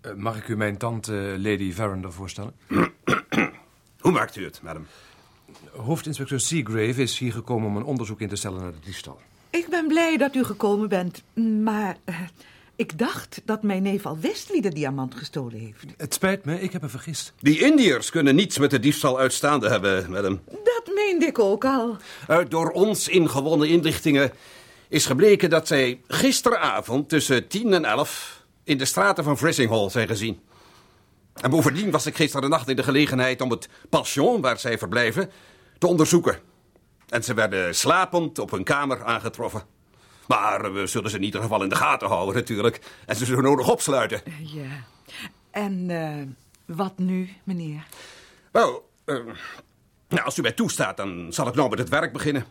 Eh, 0.00 0.14
mag 0.14 0.36
ik 0.36 0.48
u 0.48 0.56
mijn 0.56 0.78
tante 0.78 1.36
Lady 1.38 1.72
Verinder 1.72 2.12
voorstellen? 2.12 2.54
Hoe 4.00 4.12
maakt 4.12 4.36
u 4.36 4.44
het, 4.44 4.62
madam? 4.62 4.86
Hoofdinspecteur 5.76 6.40
Seagrave 6.40 7.02
is 7.02 7.18
hier 7.18 7.32
gekomen 7.32 7.68
om 7.68 7.76
een 7.76 7.84
onderzoek 7.84 8.20
in 8.20 8.28
te 8.28 8.36
stellen 8.36 8.60
naar 8.60 8.72
de 8.72 8.78
diefstal. 8.84 9.20
Ik 9.50 9.68
ben 9.68 9.86
blij 9.86 10.16
dat 10.16 10.34
u 10.34 10.44
gekomen 10.44 10.88
bent, 10.88 11.22
maar 11.62 11.96
eh, 12.04 12.14
ik 12.76 12.98
dacht 12.98 13.42
dat 13.44 13.62
mijn 13.62 13.82
neef 13.82 14.06
al 14.06 14.18
wist 14.18 14.52
wie 14.52 14.62
de 14.62 14.68
diamant 14.68 15.14
gestolen 15.14 15.58
heeft. 15.58 15.84
Het 15.96 16.14
spijt 16.14 16.44
me, 16.44 16.60
ik 16.60 16.72
heb 16.72 16.82
me 16.82 16.88
vergist. 16.88 17.32
Die 17.40 17.60
Indiërs 17.60 18.10
kunnen 18.10 18.34
niets 18.34 18.58
met 18.58 18.70
de 18.70 18.78
diefstal 18.78 19.18
uitstaande 19.18 19.68
hebben, 19.68 20.10
madam. 20.10 20.40
Dat 20.46 20.90
meende 20.94 21.26
ik 21.26 21.38
ook 21.38 21.64
al. 21.64 21.96
Uit 22.26 22.50
door 22.50 22.70
ons 22.70 23.08
ingewonnen 23.08 23.68
inlichtingen 23.68 24.32
is 24.88 25.06
gebleken 25.06 25.50
dat 25.50 25.66
zij 25.66 26.00
gisteravond 26.08 27.08
tussen 27.08 27.48
10 27.48 27.72
en 27.72 27.84
11 27.84 28.44
in 28.64 28.78
de 28.78 28.84
straten 28.84 29.24
van 29.24 29.38
Frizinghall 29.38 29.90
zijn 29.90 30.08
gezien. 30.08 30.40
En 31.40 31.50
bovendien 31.50 31.90
was 31.90 32.06
ik 32.06 32.16
gisteren 32.16 32.50
nacht 32.50 32.68
in 32.68 32.76
de 32.76 32.82
gelegenheid 32.82 33.40
om 33.40 33.50
het 33.50 33.68
pension 33.88 34.40
waar 34.40 34.58
zij 34.58 34.78
verblijven 34.78 35.30
te 35.78 35.86
onderzoeken. 35.86 36.38
En 37.08 37.24
ze 37.24 37.34
werden 37.34 37.74
slapend 37.74 38.38
op 38.38 38.50
hun 38.50 38.64
kamer 38.64 39.04
aangetroffen. 39.04 39.62
Maar 40.26 40.72
we 40.72 40.86
zullen 40.86 41.10
ze 41.10 41.16
in 41.16 41.22
ieder 41.22 41.40
geval 41.40 41.62
in 41.62 41.68
de 41.68 41.74
gaten 41.74 42.08
houden 42.08 42.34
natuurlijk. 42.34 42.80
En 43.06 43.16
ze 43.16 43.24
zo 43.24 43.40
nodig 43.40 43.68
opsluiten. 43.68 44.22
Ja. 44.38 44.84
En 45.50 45.90
eh, 45.90 46.76
wat 46.76 46.98
nu, 46.98 47.28
meneer? 47.44 47.86
Wel, 48.52 48.88
eh, 49.04 49.16
nou, 50.08 50.24
als 50.24 50.38
u 50.38 50.42
mij 50.42 50.52
toestaat, 50.52 50.96
dan 50.96 51.32
zal 51.32 51.48
ik 51.48 51.54
nou 51.54 51.70
met 51.70 51.78
het 51.78 51.88
werk 51.88 52.12
beginnen. 52.12 52.44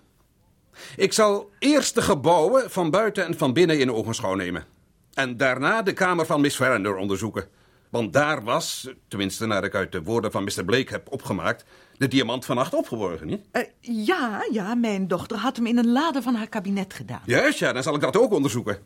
Ik 0.95 1.13
zal 1.13 1.51
eerst 1.59 1.95
de 1.95 2.01
gebouwen 2.01 2.71
van 2.71 2.89
buiten 2.89 3.25
en 3.25 3.37
van 3.37 3.53
binnen 3.53 3.79
in 3.79 3.93
ogenschouw 3.93 4.35
nemen. 4.35 4.65
En 5.13 5.37
daarna 5.37 5.81
de 5.81 5.93
kamer 5.93 6.25
van 6.25 6.41
Miss 6.41 6.55
Verinder 6.55 6.95
onderzoeken. 6.95 7.47
Want 7.89 8.13
daar 8.13 8.43
was, 8.43 8.89
tenminste 9.07 9.45
naar 9.45 9.63
ik 9.63 9.75
uit 9.75 9.91
de 9.91 10.03
woorden 10.03 10.31
van 10.31 10.43
Mr. 10.43 10.65
Blake 10.65 10.91
heb 10.91 11.11
opgemaakt, 11.11 11.65
de 11.97 12.07
diamant 12.07 12.45
vannacht 12.45 12.73
opgeborgen, 12.73 13.27
niet? 13.27 13.41
Eh, 13.51 13.63
ja, 13.79 14.47
ja, 14.51 14.75
mijn 14.75 15.07
dochter 15.07 15.37
had 15.37 15.55
hem 15.55 15.65
in 15.65 15.77
een 15.77 15.91
lade 15.91 16.21
van 16.21 16.35
haar 16.35 16.47
kabinet 16.47 16.93
gedaan. 16.93 17.21
Juist, 17.25 17.59
ja, 17.59 17.73
dan 17.73 17.83
zal 17.83 17.95
ik 17.95 18.01
dat 18.01 18.17
ook 18.17 18.33
onderzoeken. 18.33 18.77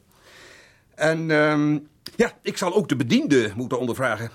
En 0.95 1.31
ehm, 1.31 1.79
ja, 2.15 2.31
ik 2.41 2.57
zal 2.57 2.73
ook 2.73 2.89
de 2.89 2.95
bedienden 2.95 3.53
moeten 3.55 3.79
ondervragen. 3.79 4.29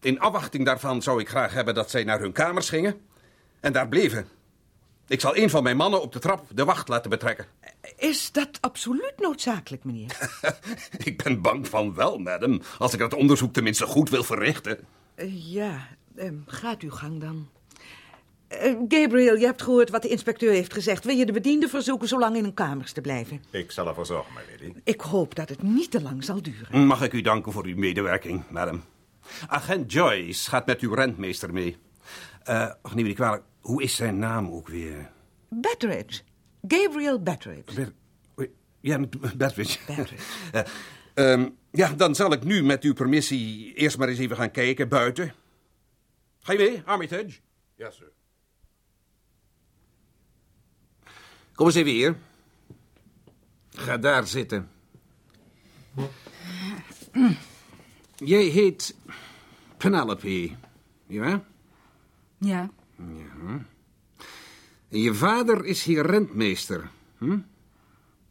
In 0.00 0.20
afwachting 0.20 0.64
daarvan 0.64 1.02
zou 1.02 1.20
ik 1.20 1.28
graag 1.28 1.52
hebben 1.52 1.74
dat 1.74 1.90
zij 1.90 2.04
naar 2.04 2.20
hun 2.20 2.32
kamers 2.32 2.68
gingen 2.68 3.00
en 3.60 3.72
daar 3.72 3.88
bleven. 3.88 4.28
Ik 5.08 5.20
zal 5.20 5.36
een 5.36 5.50
van 5.50 5.62
mijn 5.62 5.76
mannen 5.76 6.02
op 6.02 6.12
de 6.12 6.18
trap 6.18 6.46
de 6.54 6.64
wacht 6.64 6.88
laten 6.88 7.10
betrekken. 7.10 7.46
Is 7.96 8.32
dat 8.32 8.58
absoluut 8.60 9.14
noodzakelijk, 9.16 9.84
meneer? 9.84 10.38
ik 11.04 11.22
ben 11.22 11.40
bang 11.42 11.68
van 11.68 11.94
wel, 11.94 12.18
madam. 12.18 12.60
Als 12.78 12.92
ik 12.92 12.98
dat 12.98 13.14
onderzoek 13.14 13.52
tenminste 13.52 13.86
goed 13.86 14.10
wil 14.10 14.24
verrichten. 14.24 14.78
Uh, 15.16 15.52
ja, 15.52 15.88
uh, 16.16 16.30
gaat 16.46 16.82
uw 16.82 16.90
gang 16.90 17.20
dan. 17.20 17.48
Uh, 18.64 18.76
Gabriel, 18.88 19.36
je 19.36 19.44
hebt 19.44 19.62
gehoord 19.62 19.90
wat 19.90 20.02
de 20.02 20.08
inspecteur 20.08 20.52
heeft 20.52 20.72
gezegd. 20.72 21.04
Wil 21.04 21.16
je 21.16 21.26
de 21.26 21.32
bediende 21.32 21.68
verzoeken 21.68 22.08
zo 22.08 22.18
lang 22.18 22.36
in 22.36 22.42
hun 22.42 22.54
kamers 22.54 22.92
te 22.92 23.00
blijven? 23.00 23.44
Ik 23.50 23.70
zal 23.70 23.88
ervoor 23.88 24.06
zorgen, 24.06 24.32
my 24.34 24.40
lady. 24.50 24.80
Ik 24.84 25.00
hoop 25.00 25.34
dat 25.34 25.48
het 25.48 25.62
niet 25.62 25.90
te 25.90 26.02
lang 26.02 26.24
zal 26.24 26.42
duren. 26.42 26.86
Mag 26.86 27.02
ik 27.02 27.12
u 27.12 27.20
danken 27.20 27.52
voor 27.52 27.64
uw 27.64 27.76
medewerking, 27.76 28.42
madam. 28.50 28.84
Agent 29.48 29.92
Joyce 29.92 30.50
gaat 30.50 30.66
met 30.66 30.80
uw 30.80 30.94
rentmeester 30.94 31.52
mee. 31.52 31.76
Uh, 32.48 32.70
ach, 32.82 32.94
neem 32.94 33.02
me 33.02 33.08
niet 33.08 33.16
kwalijk. 33.16 33.42
Hoe 33.66 33.82
is 33.82 33.96
zijn 33.96 34.18
naam 34.18 34.50
ook 34.50 34.68
weer? 34.68 35.10
Betteridge. 35.48 36.22
Gabriel 36.68 37.22
Betteridge. 37.22 37.74
Bet 37.74 37.92
ja, 38.80 38.98
Betteridge. 39.36 39.78
Betteridge. 39.86 40.16
uh, 41.14 41.32
um, 41.32 41.56
ja, 41.70 41.92
dan 41.92 42.14
zal 42.14 42.32
ik 42.32 42.44
nu 42.44 42.62
met 42.62 42.82
uw 42.82 42.94
permissie 42.94 43.74
eerst 43.74 43.98
maar 43.98 44.08
eens 44.08 44.18
even 44.18 44.36
gaan 44.36 44.50
kijken 44.50 44.88
buiten. 44.88 45.34
Ga 46.40 46.52
je 46.52 46.58
mee, 46.58 46.82
Armitage? 46.84 47.38
Ja, 47.74 47.90
sir. 47.90 48.12
Kom 51.54 51.66
eens 51.66 51.74
even 51.74 51.92
hier. 51.92 52.16
Ga 53.70 53.96
daar 53.98 54.26
zitten. 54.26 54.70
Jij 58.16 58.44
heet 58.44 58.96
Penelope, 59.76 60.50
ja? 61.06 61.44
Ja. 62.38 62.70
Ja. 62.96 63.64
En 64.88 65.00
je 65.00 65.14
vader 65.14 65.64
is 65.64 65.84
hier 65.84 66.06
rentmeester, 66.06 66.90
hm? 67.18 67.38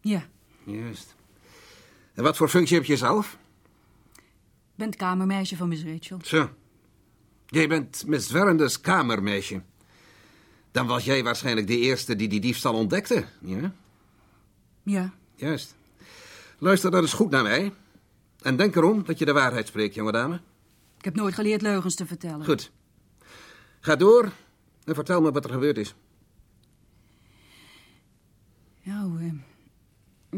Ja. 0.01 0.27
Juist. 0.63 1.15
En 2.13 2.23
wat 2.23 2.37
voor 2.37 2.49
functie 2.49 2.77
heb 2.77 2.85
je 2.85 2.97
zelf? 2.97 3.37
Ik 4.15 4.75
ben 4.75 4.87
het 4.87 4.95
kamermeisje 4.95 5.55
van 5.55 5.67
Miss 5.67 5.83
Rachel. 5.83 6.19
Zo. 6.23 6.49
Jij 7.45 7.67
bent 7.67 8.03
Miss 8.07 8.31
Verenders 8.31 8.81
kamermeisje. 8.81 9.61
Dan 10.71 10.87
was 10.87 11.05
jij 11.05 11.23
waarschijnlijk 11.23 11.67
de 11.67 11.77
eerste 11.77 12.15
die 12.15 12.27
die 12.27 12.39
diefstal 12.39 12.73
ontdekte, 12.73 13.25
ja? 13.41 13.73
Ja. 14.83 15.13
Juist. 15.35 15.75
Luister 16.57 16.91
dan 16.91 17.01
eens 17.01 17.13
goed 17.13 17.29
naar 17.29 17.43
mij. 17.43 17.73
En 18.41 18.55
denk 18.55 18.75
erom 18.75 19.03
dat 19.05 19.19
je 19.19 19.25
de 19.25 19.33
waarheid 19.33 19.67
spreekt, 19.67 19.95
jonge 19.95 20.11
dame. 20.11 20.39
Ik 20.97 21.05
heb 21.05 21.15
nooit 21.15 21.33
geleerd 21.33 21.61
leugens 21.61 21.95
te 21.95 22.05
vertellen. 22.05 22.45
Goed. 22.45 22.71
Ga 23.79 23.95
door 23.95 24.31
en 24.85 24.95
vertel 24.95 25.21
me 25.21 25.31
wat 25.31 25.43
er 25.45 25.51
gebeurd 25.51 25.77
is. 25.77 25.95
Nou, 28.83 29.21
uh, 29.23 29.33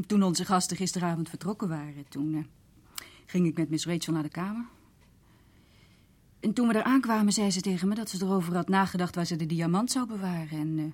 toen 0.08 0.24
onze 0.24 0.46
gasten 0.46 0.78
gisteravond 0.78 1.30
vertrokken 1.30 1.68
waren, 1.68 2.06
toen 2.10 2.34
uh, 2.34 2.44
ging 3.26 3.48
ik 3.48 3.58
met 3.58 3.70
Miss 3.70 3.86
Rachel 3.86 4.14
naar 4.14 4.24
de 4.24 4.30
kamer. 4.30 4.66
En 6.40 6.54
toen 6.54 6.68
we 6.68 6.74
daar 6.74 6.84
aankwamen, 6.84 7.34
zei 7.34 7.52
ze 7.52 7.62
tegen 7.62 7.88
me 7.88 7.96
dat 7.96 8.10
ze 8.10 8.26
erover 8.26 8.56
had 8.56 8.68
nagedacht 8.68 9.16
waar 9.16 9.26
ze 9.26 9.36
de 9.36 9.46
diamant 9.46 9.92
zou 9.92 10.08
bewaren. 10.08 10.60
En 10.60 10.78
uh, 10.78 10.86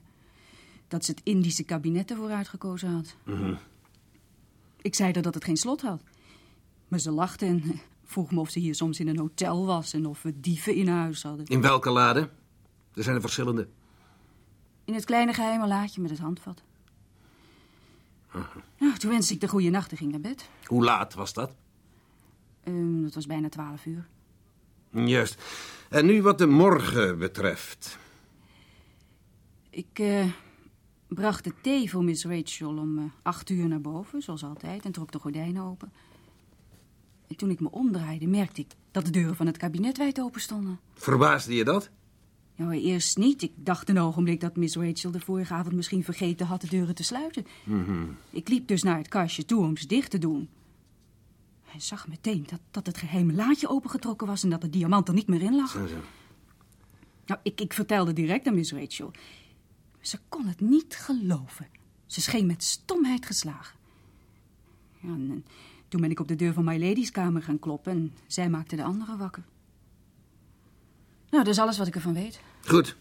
dat 0.87 1.05
ze 1.05 1.11
het 1.11 1.21
Indische 1.23 1.63
kabinet 1.63 2.11
ervoor 2.11 2.31
uitgekozen 2.31 2.89
had. 2.89 3.15
Mm 3.25 3.35
-hmm. 3.35 3.57
Ik 4.81 4.95
zei 4.95 5.13
haar 5.13 5.21
dat 5.21 5.33
het 5.33 5.43
geen 5.43 5.57
slot 5.57 5.81
had. 5.81 6.03
Maar 6.87 6.99
ze 6.99 7.11
lachte 7.11 7.45
en 7.45 7.81
vroeg 8.03 8.31
me 8.31 8.39
of 8.39 8.49
ze 8.49 8.59
hier 8.59 8.75
soms 8.75 8.99
in 8.99 9.07
een 9.07 9.17
hotel 9.17 9.65
was 9.65 9.93
en 9.93 10.05
of 10.05 10.21
we 10.21 10.39
dieven 10.39 10.75
in 10.75 10.87
huis 10.87 11.23
hadden. 11.23 11.45
In 11.45 11.61
welke 11.61 11.89
lade? 11.89 12.29
Er 12.95 13.03
zijn 13.03 13.15
er 13.15 13.21
verschillende. 13.21 13.67
In 14.85 14.93
het 14.93 15.05
kleine 15.05 15.33
geheime 15.33 15.67
laadje 15.67 16.01
met 16.01 16.09
het 16.09 16.19
handvat. 16.19 16.61
Nou, 18.77 18.97
toen 18.97 19.09
wenste 19.09 19.33
ik 19.33 19.39
de 19.39 19.47
goede 19.47 19.69
nacht 19.69 19.91
en 19.91 19.97
ging 19.97 20.11
naar 20.11 20.21
bed. 20.21 20.49
Hoe 20.65 20.83
laat 20.83 21.13
was 21.13 21.33
dat? 21.33 21.55
Um, 22.67 23.03
dat 23.03 23.13
was 23.13 23.25
bijna 23.25 23.49
twaalf 23.49 23.85
uur. 23.85 24.07
Juist. 24.89 25.41
En 25.89 26.05
nu 26.05 26.21
wat 26.21 26.37
de 26.37 26.47
morgen 26.47 27.17
betreft. 27.17 27.97
Ik 29.69 29.99
uh, 29.99 30.25
bracht 31.07 31.43
de 31.43 31.53
thee 31.61 31.89
voor 31.89 32.03
Miss 32.03 32.25
Rachel 32.25 32.77
om 32.77 32.97
uh, 32.97 33.03
acht 33.21 33.49
uur 33.49 33.67
naar 33.67 33.81
boven, 33.81 34.21
zoals 34.21 34.43
altijd, 34.43 34.85
en 34.85 34.91
trok 34.91 35.11
de 35.11 35.19
gordijnen 35.19 35.63
open. 35.63 35.91
En 37.27 37.35
toen 37.35 37.49
ik 37.49 37.59
me 37.59 37.71
omdraaide, 37.71 38.27
merkte 38.27 38.61
ik 38.61 38.71
dat 38.91 39.05
de 39.05 39.11
deuren 39.11 39.35
van 39.35 39.45
het 39.45 39.57
kabinet 39.57 39.97
wijd 39.97 40.19
open 40.19 40.41
stonden. 40.41 40.79
Verbaasde 40.93 41.55
je 41.55 41.63
dat? 41.63 41.89
Nou, 42.55 42.73
eerst 42.73 43.17
niet. 43.17 43.41
Ik 43.41 43.51
dacht 43.55 43.89
een 43.89 43.99
ogenblik 43.99 44.41
dat 44.41 44.55
Miss 44.55 44.75
Rachel 44.75 45.11
de 45.11 45.19
vorige 45.19 45.53
avond 45.53 45.75
misschien 45.75 46.03
vergeten 46.03 46.45
had 46.45 46.61
de 46.61 46.67
deuren 46.67 46.95
te 46.95 47.03
sluiten. 47.03 47.45
Mm 47.63 47.85
-hmm. 47.85 48.17
Ik 48.29 48.49
liep 48.49 48.67
dus 48.67 48.83
naar 48.83 48.97
het 48.97 49.07
kastje 49.07 49.45
toe 49.45 49.63
om 49.63 49.77
ze 49.77 49.87
dicht 49.87 50.11
te 50.11 50.17
doen. 50.17 50.49
Hij 51.63 51.79
zag 51.79 52.07
meteen 52.07 52.45
dat, 52.49 52.59
dat 52.71 52.85
het 52.85 52.97
geheime 52.97 53.33
laadje 53.33 53.69
opengetrokken 53.69 54.27
was 54.27 54.43
en 54.43 54.49
dat 54.49 54.61
de 54.61 54.69
diamant 54.69 55.07
er 55.07 55.13
niet 55.13 55.27
meer 55.27 55.41
in 55.41 55.55
lag. 55.55 55.69
Zo, 55.69 55.87
zo. 55.87 55.95
Nou, 57.25 57.39
ik, 57.43 57.61
ik 57.61 57.73
vertelde 57.73 58.13
direct 58.13 58.47
aan 58.47 58.55
Miss 58.55 58.71
Rachel. 58.71 59.11
Ze 60.01 60.19
kon 60.29 60.45
het 60.45 60.61
niet 60.61 60.95
geloven. 60.95 61.67
Ze 62.05 62.21
scheen 62.21 62.45
met 62.45 62.63
stomheid 62.63 63.25
geslagen. 63.25 63.77
Ja, 64.99 65.09
en, 65.09 65.29
en, 65.29 65.45
toen 65.87 66.01
ben 66.01 66.11
ik 66.11 66.19
op 66.19 66.27
de 66.27 66.35
deur 66.35 66.53
van 66.53 66.63
My 66.63 66.87
Lady's 66.87 67.11
kamer 67.11 67.41
gaan 67.41 67.59
kloppen 67.59 67.91
en 67.91 68.13
zij 68.27 68.49
maakte 68.49 68.75
de 68.75 68.83
anderen 68.83 69.17
wakker. 69.17 69.43
Nou, 71.33 71.45
dat 71.45 71.53
is 71.53 71.59
alles 71.59 71.77
wat 71.77 71.87
ik 71.87 71.95
ervan 71.95 72.13
weet. 72.13 72.39
Goed. 72.65 72.95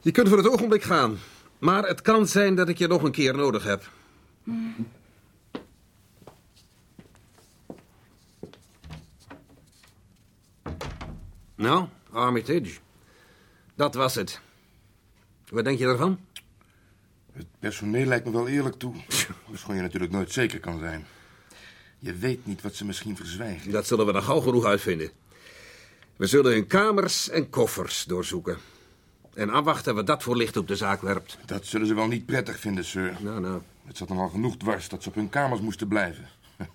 Je 0.00 0.10
kunt 0.10 0.28
voor 0.28 0.36
het 0.36 0.48
ogenblik 0.48 0.82
gaan. 0.82 1.18
Maar 1.58 1.82
het 1.86 2.02
kan 2.02 2.26
zijn 2.26 2.54
dat 2.54 2.68
ik 2.68 2.78
je 2.78 2.86
nog 2.86 3.02
een 3.02 3.12
keer 3.12 3.34
nodig 3.34 3.64
heb. 3.64 3.90
Hmm. 4.44 4.88
Nou, 11.54 11.86
Armitage. 12.10 12.78
Dat 13.74 13.94
was 13.94 14.14
het. 14.14 14.40
Wat 15.48 15.64
denk 15.64 15.78
je 15.78 15.84
ervan? 15.84 16.20
Het 17.32 17.46
personeel 17.58 18.06
lijkt 18.06 18.24
me 18.24 18.32
wel 18.32 18.48
eerlijk 18.48 18.76
toe. 18.76 18.94
Schoon 19.52 19.76
je 19.76 19.82
natuurlijk 19.82 20.12
nooit 20.12 20.32
zeker 20.32 20.60
kan 20.60 20.78
zijn. 20.78 21.06
Je 21.98 22.14
weet 22.14 22.46
niet 22.46 22.62
wat 22.62 22.74
ze 22.74 22.84
misschien 22.84 23.16
verzwijgen. 23.16 23.70
Dat 23.70 23.86
zullen 23.86 24.06
we 24.06 24.12
nog 24.12 24.24
gauw 24.24 24.40
genoeg 24.40 24.64
uitvinden. 24.64 25.10
We 26.20 26.26
zullen 26.26 26.52
hun 26.52 26.66
kamers 26.66 27.28
en 27.28 27.50
koffers 27.50 28.04
doorzoeken. 28.04 28.58
En 29.34 29.50
afwachten 29.50 29.94
wat 29.94 30.06
dat 30.06 30.22
voor 30.22 30.36
licht 30.36 30.56
op 30.56 30.68
de 30.68 30.76
zaak 30.76 31.02
werpt. 31.02 31.38
Dat 31.46 31.66
zullen 31.66 31.86
ze 31.86 31.94
wel 31.94 32.06
niet 32.06 32.26
prettig 32.26 32.58
vinden, 32.58 32.84
sir. 32.84 33.12
Nou, 33.20 33.40
nou. 33.40 33.60
Het 33.86 33.96
zat 33.96 34.08
nogal 34.08 34.28
genoeg 34.28 34.56
dwars 34.56 34.88
dat 34.88 35.02
ze 35.02 35.08
op 35.08 35.14
hun 35.14 35.28
kamers 35.28 35.60
moesten 35.60 35.88
blijven. 35.88 36.28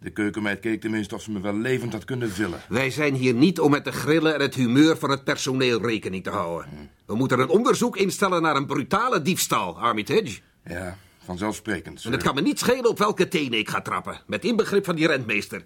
De 0.00 0.10
keukenmeid 0.10 0.60
keek 0.60 0.80
tenminste 0.80 1.14
of 1.14 1.22
ze 1.22 1.30
me 1.30 1.40
wel 1.40 1.56
levend 1.56 1.92
had 1.92 2.04
kunnen 2.04 2.30
vullen. 2.30 2.60
Wij 2.68 2.90
zijn 2.90 3.14
hier 3.14 3.34
niet 3.34 3.60
om 3.60 3.70
met 3.70 3.84
de 3.84 3.92
grillen 3.92 4.34
en 4.34 4.40
het 4.40 4.54
humeur 4.54 4.96
van 4.96 5.10
het 5.10 5.24
personeel 5.24 5.80
rekening 5.80 6.24
te 6.24 6.30
houden. 6.30 6.90
We 7.06 7.14
moeten 7.14 7.38
een 7.38 7.48
onderzoek 7.48 7.96
instellen 7.96 8.42
naar 8.42 8.56
een 8.56 8.66
brutale 8.66 9.22
diefstal, 9.22 9.78
Armitage. 9.78 10.40
Ja, 10.64 10.98
vanzelfsprekend, 11.24 11.94
En 11.94 12.00
sir. 12.00 12.12
het 12.12 12.22
kan 12.22 12.34
me 12.34 12.40
niet 12.40 12.58
schelen 12.58 12.88
op 12.88 12.98
welke 12.98 13.28
tenen 13.28 13.58
ik 13.58 13.68
ga 13.68 13.80
trappen. 13.80 14.20
Met 14.26 14.44
inbegrip 14.44 14.84
van 14.84 14.96
die 14.96 15.06
rentmeester. 15.06 15.64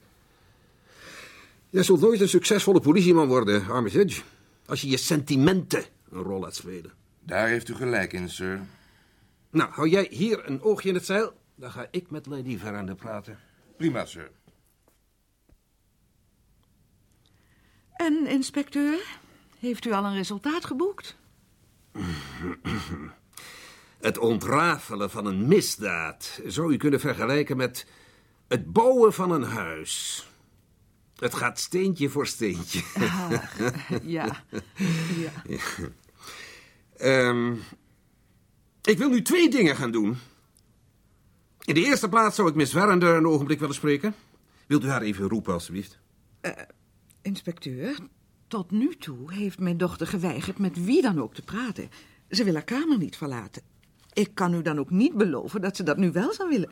Jij 1.76 1.84
zult 1.84 2.00
nooit 2.00 2.20
een 2.20 2.28
succesvolle 2.28 2.80
politieman 2.80 3.28
worden, 3.28 3.66
Armitage. 3.68 4.22
Als 4.66 4.80
je 4.80 4.88
je 4.88 4.96
sentimenten 4.96 5.84
een 6.10 6.22
rol 6.22 6.40
laat 6.40 6.54
spelen. 6.54 6.92
Daar 7.20 7.48
heeft 7.48 7.68
u 7.68 7.74
gelijk 7.74 8.12
in, 8.12 8.30
sir. 8.30 8.60
Nou, 9.50 9.70
hou 9.70 9.88
jij 9.88 10.06
hier 10.10 10.48
een 10.48 10.62
oogje 10.62 10.88
in 10.88 10.94
het 10.94 11.04
zeil. 11.04 11.32
Dan 11.54 11.70
ga 11.70 11.88
ik 11.90 12.10
met 12.10 12.26
Lady 12.26 12.58
Veranda 12.58 12.94
praten. 12.94 13.38
Prima, 13.76 14.04
sir. 14.04 14.30
En, 17.92 18.26
inspecteur, 18.26 19.18
heeft 19.58 19.84
u 19.84 19.92
al 19.92 20.04
een 20.04 20.14
resultaat 20.14 20.64
geboekt? 20.64 21.16
Het 23.98 24.18
ontrafelen 24.18 25.10
van 25.10 25.26
een 25.26 25.48
misdaad 25.48 26.40
zou 26.46 26.72
je 26.72 26.78
kunnen 26.78 27.00
vergelijken 27.00 27.56
met 27.56 27.86
het 28.48 28.72
bouwen 28.72 29.12
van 29.12 29.30
een 29.30 29.42
huis. 29.42 30.26
Het 31.16 31.34
gaat 31.34 31.58
steentje 31.58 32.08
voor 32.08 32.26
steentje. 32.26 32.82
Ah, 32.94 33.32
ja. 34.16 34.44
ja. 35.46 35.58
Ehm, 36.96 37.54
ik 38.82 38.98
wil 38.98 39.08
nu 39.08 39.22
twee 39.22 39.50
dingen 39.50 39.76
gaan 39.76 39.90
doen. 39.90 40.16
In 41.64 41.74
de 41.74 41.84
eerste 41.84 42.08
plaats 42.08 42.36
zou 42.36 42.48
ik 42.48 42.54
Miss 42.54 42.72
Werender 42.72 43.14
een 43.14 43.26
ogenblik 43.26 43.58
willen 43.58 43.74
spreken. 43.74 44.14
Wilt 44.66 44.84
u 44.84 44.88
haar 44.88 45.02
even 45.02 45.28
roepen, 45.28 45.52
alstublieft? 45.52 45.98
Inspecteur, 47.22 47.98
tot 48.48 48.70
nu 48.70 48.96
toe 48.96 49.32
heeft 49.32 49.58
mijn 49.58 49.76
dochter 49.76 50.06
geweigerd 50.06 50.58
met 50.58 50.84
wie 50.84 51.02
dan 51.02 51.20
ook 51.20 51.34
te 51.34 51.42
praten. 51.42 51.90
Ze 52.30 52.44
wil 52.44 52.54
haar 52.54 52.64
kamer 52.64 52.98
niet 52.98 53.16
verlaten. 53.16 53.62
Ik 54.12 54.34
kan 54.34 54.54
u 54.54 54.62
dan 54.62 54.78
ook 54.78 54.90
niet 54.90 55.14
beloven 55.14 55.60
dat 55.60 55.76
ze 55.76 55.82
dat 55.82 55.96
nu 55.96 56.12
wel 56.12 56.32
zou 56.32 56.48
willen. 56.48 56.70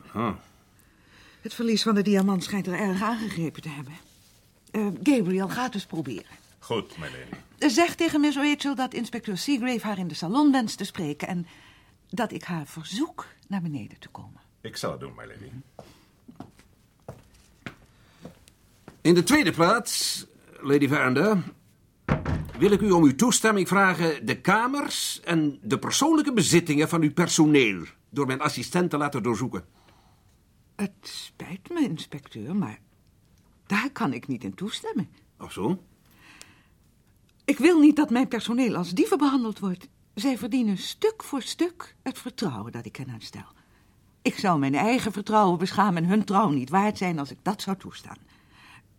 Het 1.41 1.53
verlies 1.53 1.83
van 1.83 1.95
de 1.95 2.01
diamant 2.01 2.43
schijnt 2.43 2.67
er 2.67 2.73
erg 2.73 3.01
aangegrepen 3.01 3.61
te 3.61 3.69
hebben. 3.69 3.93
Eh, 4.75 4.87
Gabriel, 5.03 5.49
gaat 5.49 5.71
dus 5.71 5.85
proberen. 5.85 6.35
Goed, 6.59 6.97
my 6.97 7.05
lady. 7.05 7.73
Zeg 7.73 7.95
tegen 7.95 8.21
Miss 8.21 8.37
Rachel 8.37 8.75
dat 8.75 8.93
inspecteur 8.93 9.37
Seagrave 9.37 9.87
haar 9.87 9.97
in 9.97 10.07
de 10.07 10.13
salon 10.13 10.51
wenst 10.51 10.77
te 10.77 10.83
spreken... 10.83 11.27
en 11.27 11.47
dat 12.09 12.31
ik 12.31 12.43
haar 12.43 12.65
verzoek 12.65 13.27
naar 13.47 13.61
beneden 13.61 13.99
te 13.99 14.09
komen. 14.09 14.41
Ik 14.61 14.77
zal 14.77 14.91
het 14.91 14.99
doen, 14.99 15.13
my 15.15 15.25
lady. 15.25 15.51
In 19.01 19.13
de 19.13 19.23
tweede 19.23 19.51
plaats, 19.51 20.25
Lady 20.59 20.87
Veranda, 20.87 21.43
wil 22.57 22.71
ik 22.71 22.81
u 22.81 22.91
om 22.91 23.03
uw 23.03 23.15
toestemming 23.15 23.67
vragen 23.67 24.25
de 24.25 24.41
kamers 24.41 25.21
en 25.21 25.59
de 25.61 25.79
persoonlijke 25.79 26.33
bezittingen 26.33 26.89
van 26.89 27.01
uw 27.01 27.13
personeel 27.13 27.83
door 28.09 28.25
mijn 28.25 28.41
assistent 28.41 28.89
te 28.89 28.97
laten 28.97 29.23
doorzoeken. 29.23 29.65
Het 30.75 30.91
spijt 31.01 31.69
me, 31.69 31.81
inspecteur, 31.81 32.55
maar 32.55 32.79
daar 33.65 33.89
kan 33.91 34.13
ik 34.13 34.27
niet 34.27 34.43
in 34.43 34.53
toestemmen. 34.53 35.09
Of 35.39 35.51
zo? 35.51 35.83
Ik 37.45 37.57
wil 37.57 37.79
niet 37.79 37.95
dat 37.95 38.09
mijn 38.09 38.27
personeel 38.27 38.75
als 38.75 38.93
dieven 38.93 39.17
behandeld 39.17 39.59
wordt. 39.59 39.87
Zij 40.13 40.37
verdienen 40.37 40.77
stuk 40.77 41.23
voor 41.23 41.41
stuk 41.41 41.95
het 42.03 42.19
vertrouwen 42.19 42.71
dat 42.71 42.85
ik 42.85 42.95
hen 42.95 43.11
uitstel. 43.11 43.45
Ik 44.21 44.37
zou 44.37 44.59
mijn 44.59 44.75
eigen 44.75 45.11
vertrouwen 45.11 45.57
beschamen 45.57 46.03
en 46.03 46.09
hun 46.09 46.23
trouw 46.23 46.49
niet 46.49 46.69
waard 46.69 46.97
zijn 46.97 47.19
als 47.19 47.31
ik 47.31 47.37
dat 47.41 47.61
zou 47.61 47.77
toestaan. 47.77 48.17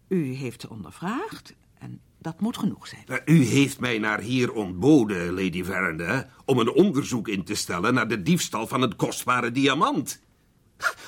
U 0.09 0.33
heeft 0.33 0.61
ze 0.61 0.71
ondervraagd 0.71 1.55
en 1.79 2.01
dat 2.19 2.41
moet 2.41 2.59
genoeg 2.59 2.87
zijn. 2.87 3.03
Maar 3.07 3.23
U 3.25 3.45
heeft 3.45 3.81
mij 3.81 3.99
naar 3.99 4.21
hier 4.21 4.53
ontboden, 4.53 5.33
Lady 5.33 5.65
Veranda, 5.65 6.29
om 6.45 6.59
een 6.59 6.73
onderzoek 6.73 7.29
in 7.29 7.45
te 7.45 7.55
stellen 7.55 7.95
naar 7.95 8.09
de 8.09 8.23
diefstal 8.23 8.67
van 8.67 8.81
het 8.81 8.97
kostbare 8.97 9.53
diamant. 9.53 10.21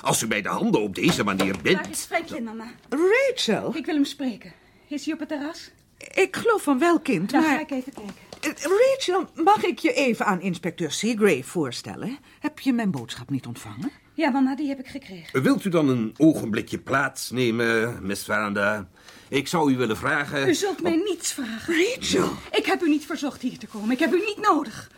Als 0.01 0.21
u 0.21 0.27
mij 0.27 0.41
de 0.41 0.49
handen 0.49 0.81
op 0.81 0.95
deze 0.95 1.23
manier 1.23 1.53
Daar 1.53 1.61
bindt... 1.61 1.89
is 1.89 2.03
Franklin, 2.03 2.43
mama. 2.43 2.71
Rachel? 2.89 3.75
Ik 3.75 3.85
wil 3.85 3.95
hem 3.95 4.05
spreken. 4.05 4.53
Is 4.87 5.05
hij 5.05 5.13
op 5.13 5.19
het 5.19 5.29
terras? 5.29 5.71
Ik 6.13 6.35
geloof 6.35 6.61
van 6.61 6.79
wel, 6.79 6.99
kind, 6.99 7.31
Dan 7.31 7.41
maar... 7.41 7.49
ga 7.49 7.59
ik 7.59 7.71
even 7.71 7.93
kijken. 7.93 8.13
Eh, 8.41 8.51
Rachel, 8.51 9.29
mag 9.43 9.63
ik 9.63 9.79
je 9.79 9.93
even 9.93 10.25
aan 10.25 10.41
inspecteur 10.41 10.91
Seagrave 10.91 11.43
voorstellen? 11.43 12.17
Heb 12.39 12.59
je 12.59 12.73
mijn 12.73 12.91
boodschap 12.91 13.29
niet 13.29 13.45
ontvangen? 13.45 13.91
Ja, 14.13 14.29
mama, 14.29 14.55
die 14.55 14.67
heb 14.67 14.79
ik 14.79 14.87
gekregen. 14.87 15.43
Wilt 15.43 15.65
u 15.65 15.69
dan 15.69 15.89
een 15.89 16.13
ogenblikje 16.17 16.77
plaatsnemen, 16.77 17.99
Miss 18.05 18.23
Veranda? 18.23 18.89
Ik 19.27 19.47
zou 19.47 19.71
u 19.73 19.77
willen 19.77 19.97
vragen... 19.97 20.49
U 20.49 20.53
zult 20.53 20.81
mij 20.81 20.95
niets 20.95 21.33
vragen. 21.33 21.75
Rachel! 21.75 22.29
Ik 22.51 22.65
heb 22.65 22.81
u 22.81 22.89
niet 22.89 23.05
verzocht 23.05 23.41
hier 23.41 23.57
te 23.57 23.67
komen. 23.67 23.91
Ik 23.91 23.99
heb 23.99 24.13
u 24.13 24.19
niet 24.25 24.41
nodig. 24.41 24.91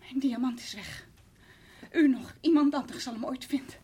Mijn 0.00 0.18
diamant 0.18 0.60
is 0.60 0.74
weg. 0.74 1.06
U 1.92 2.08
nog, 2.08 2.34
iemand 2.40 2.74
anders 2.74 3.02
zal 3.02 3.12
hem 3.12 3.24
ooit 3.24 3.44
vinden. 3.44 3.74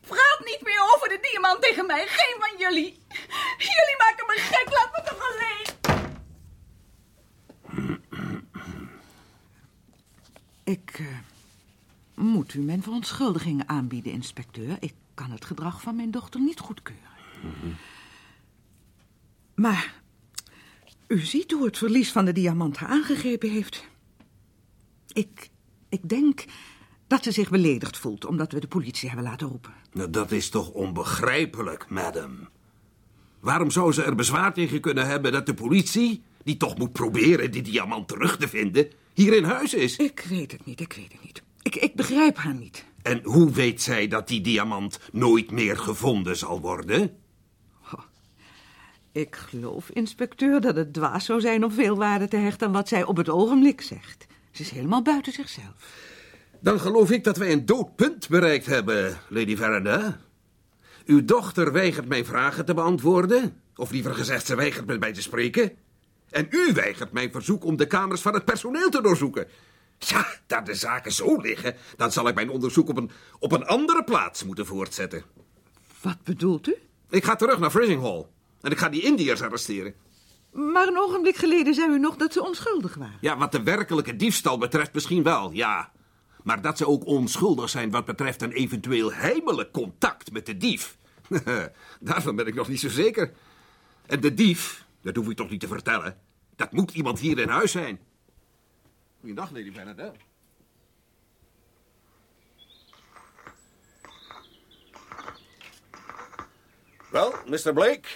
Praat 0.00 0.40
niet 0.44 0.60
meer 0.62 0.80
over 0.94 1.08
de 1.08 1.18
diamant 1.30 1.62
tegen 1.62 1.86
mij. 1.86 2.06
Geen 2.06 2.36
van 2.38 2.58
jullie. 2.58 2.98
Jullie 3.58 3.96
maken 3.98 4.26
me 4.26 4.34
gek. 4.36 4.68
Laat 4.70 4.90
me 4.92 5.02
toch 5.10 5.30
alleen. 5.30 5.66
Ik 10.64 10.98
eh, 10.98 11.06
moet 12.14 12.54
u 12.54 12.60
mijn 12.60 12.82
verontschuldigingen 12.82 13.68
aanbieden, 13.68 14.12
inspecteur. 14.12 14.76
Ik 14.80 14.94
kan 15.14 15.30
het 15.30 15.44
gedrag 15.44 15.82
van 15.82 15.96
mijn 15.96 16.10
dochter 16.10 16.40
niet 16.40 16.58
goedkeuren. 16.58 17.08
Maar 19.54 19.94
u 21.06 21.18
ziet 21.20 21.52
hoe 21.52 21.64
het 21.64 21.78
verlies 21.78 22.12
van 22.12 22.24
de 22.24 22.32
diamant 22.32 22.76
haar 22.76 22.88
aangegrepen 22.88 23.50
heeft. 23.50 23.84
Ik, 25.12 25.50
ik 25.88 26.08
denk 26.08 26.44
dat 27.06 27.22
ze 27.24 27.32
zich 27.32 27.50
beledigd 27.50 27.96
voelt 27.96 28.24
omdat 28.24 28.52
we 28.52 28.60
de 28.60 28.68
politie 28.68 29.08
hebben 29.08 29.26
laten 29.26 29.48
roepen. 29.48 29.72
Nou, 29.92 30.10
dat 30.10 30.32
is 30.32 30.48
toch 30.48 30.70
onbegrijpelijk, 30.70 31.88
madam. 31.88 32.48
Waarom 33.40 33.70
zou 33.70 33.92
ze 33.92 34.02
er 34.02 34.14
bezwaar 34.14 34.52
tegen 34.54 34.80
kunnen 34.80 35.06
hebben 35.06 35.32
dat 35.32 35.46
de 35.46 35.54
politie, 35.54 36.22
die 36.44 36.56
toch 36.56 36.78
moet 36.78 36.92
proberen 36.92 37.50
die 37.50 37.62
diamant 37.62 38.08
terug 38.08 38.36
te 38.36 38.48
vinden, 38.48 38.90
hier 39.14 39.36
in 39.36 39.44
huis 39.44 39.74
is? 39.74 39.96
Ik 39.96 40.26
weet 40.28 40.52
het 40.52 40.64
niet, 40.66 40.80
ik 40.80 40.92
weet 40.92 41.12
het 41.12 41.24
niet. 41.24 41.42
Ik, 41.62 41.76
ik 41.76 41.94
begrijp 41.94 42.36
haar 42.36 42.54
niet. 42.54 42.84
En 43.02 43.20
hoe 43.24 43.50
weet 43.50 43.82
zij 43.82 44.08
dat 44.08 44.28
die 44.28 44.40
diamant 44.40 45.00
nooit 45.12 45.50
meer 45.50 45.78
gevonden 45.78 46.36
zal 46.36 46.60
worden? 46.60 47.16
Ik 49.12 49.36
geloof, 49.36 49.90
inspecteur, 49.90 50.60
dat 50.60 50.76
het 50.76 50.92
dwaas 50.92 51.24
zou 51.24 51.40
zijn 51.40 51.64
om 51.64 51.70
veel 51.70 51.96
waarde 51.96 52.28
te 52.28 52.36
hechten 52.36 52.66
aan 52.66 52.72
wat 52.72 52.88
zij 52.88 53.04
op 53.04 53.16
het 53.16 53.28
ogenblik 53.28 53.80
zegt. 53.80 54.26
Ze 54.58 54.64
is 54.64 54.70
helemaal 54.70 55.02
buiten 55.02 55.32
zichzelf. 55.32 55.74
Dan 56.60 56.80
geloof 56.80 57.10
ik 57.10 57.24
dat 57.24 57.36
wij 57.36 57.52
een 57.52 57.66
dood 57.66 57.96
punt 57.96 58.28
bereikt 58.28 58.66
hebben, 58.66 59.18
Lady 59.28 59.56
Veranda. 59.56 60.20
Uw 61.06 61.24
dochter 61.24 61.72
weigert 61.72 62.08
mijn 62.08 62.24
vragen 62.24 62.64
te 62.64 62.74
beantwoorden. 62.74 63.62
Of 63.76 63.90
liever 63.90 64.14
gezegd, 64.14 64.46
ze 64.46 64.54
weigert 64.54 64.86
met 64.86 65.00
mij 65.00 65.12
te 65.12 65.22
spreken. 65.22 65.72
En 66.30 66.46
u 66.50 66.72
weigert 66.72 67.12
mijn 67.12 67.32
verzoek 67.32 67.64
om 67.64 67.76
de 67.76 67.86
kamers 67.86 68.20
van 68.20 68.34
het 68.34 68.44
personeel 68.44 68.90
te 68.90 69.02
doorzoeken. 69.02 69.46
Ja, 69.98 70.26
daar 70.46 70.64
de 70.64 70.74
zaken 70.74 71.12
zo 71.12 71.36
liggen, 71.36 71.76
dan 71.96 72.12
zal 72.12 72.28
ik 72.28 72.34
mijn 72.34 72.50
onderzoek 72.50 72.88
op 72.88 72.96
een, 72.96 73.10
op 73.38 73.52
een 73.52 73.66
andere 73.66 74.04
plaats 74.04 74.44
moeten 74.44 74.66
voortzetten. 74.66 75.24
Wat 76.00 76.22
bedoelt 76.24 76.68
u? 76.68 76.74
Ik 77.10 77.24
ga 77.24 77.36
terug 77.36 77.58
naar 77.58 77.70
Frising 77.70 78.02
Hall. 78.02 78.26
En 78.60 78.70
ik 78.70 78.78
ga 78.78 78.88
die 78.88 79.02
Indiërs 79.02 79.42
arresteren. 79.42 79.94
Maar 80.58 80.86
een 80.86 80.98
ogenblik 80.98 81.36
geleden 81.36 81.74
zei 81.74 81.90
u 81.90 81.98
nog 81.98 82.16
dat 82.16 82.32
ze 82.32 82.44
onschuldig 82.44 82.94
waren. 82.94 83.18
Ja, 83.20 83.36
wat 83.36 83.52
de 83.52 83.62
werkelijke 83.62 84.16
diefstal 84.16 84.58
betreft 84.58 84.92
misschien 84.92 85.22
wel, 85.22 85.52
ja. 85.52 85.92
Maar 86.42 86.62
dat 86.62 86.76
ze 86.76 86.86
ook 86.86 87.06
onschuldig 87.06 87.68
zijn 87.68 87.90
wat 87.90 88.04
betreft 88.04 88.42
een 88.42 88.52
eventueel 88.52 89.12
heimelijk 89.12 89.72
contact 89.72 90.32
met 90.32 90.46
de 90.46 90.56
dief. 90.56 90.98
Daarvan 92.00 92.36
ben 92.36 92.46
ik 92.46 92.54
nog 92.54 92.68
niet 92.68 92.80
zo 92.80 92.88
zeker. 92.88 93.32
En 94.06 94.20
de 94.20 94.34
dief, 94.34 94.84
dat 95.02 95.16
hoef 95.16 95.28
ik 95.28 95.36
toch 95.36 95.50
niet 95.50 95.60
te 95.60 95.66
vertellen. 95.66 96.18
Dat 96.56 96.72
moet 96.72 96.90
iemand 96.90 97.18
hier 97.18 97.38
in 97.38 97.48
huis 97.48 97.70
zijn. 97.70 98.00
Goeiedag, 99.20 99.50
Lady 99.50 99.72
Bernadette. 99.72 100.18
Wel, 107.10 107.34
Mr. 107.46 107.72
Blake. 107.72 108.08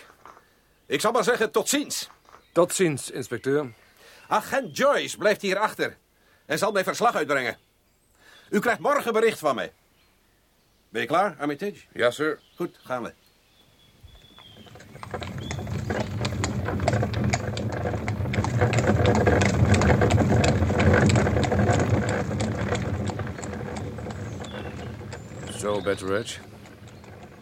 Ik 0.86 1.00
zal 1.00 1.12
maar 1.12 1.24
zeggen 1.24 1.52
tot 1.52 1.68
ziens. 1.68 2.10
Tot 2.52 2.74
ziens, 2.74 3.10
inspecteur. 3.10 3.72
Agent 4.28 4.76
Joyce 4.76 5.16
blijft 5.16 5.42
hier 5.42 5.58
achter 5.58 5.96
en 6.46 6.58
zal 6.58 6.72
mij 6.72 6.84
verslag 6.84 7.14
uitbrengen. 7.14 7.56
U 8.50 8.58
krijgt 8.58 8.80
morgen 8.80 9.12
bericht 9.12 9.38
van 9.38 9.54
mij. 9.54 9.72
Ben 10.88 11.00
je 11.00 11.06
klaar, 11.06 11.36
Armitage? 11.38 11.80
Ja, 11.92 12.10
sir. 12.10 12.40
Goed, 12.56 12.78
gaan 12.82 13.02
we. 13.02 13.12
Zo, 25.58 25.82
Betteridge. 25.82 26.40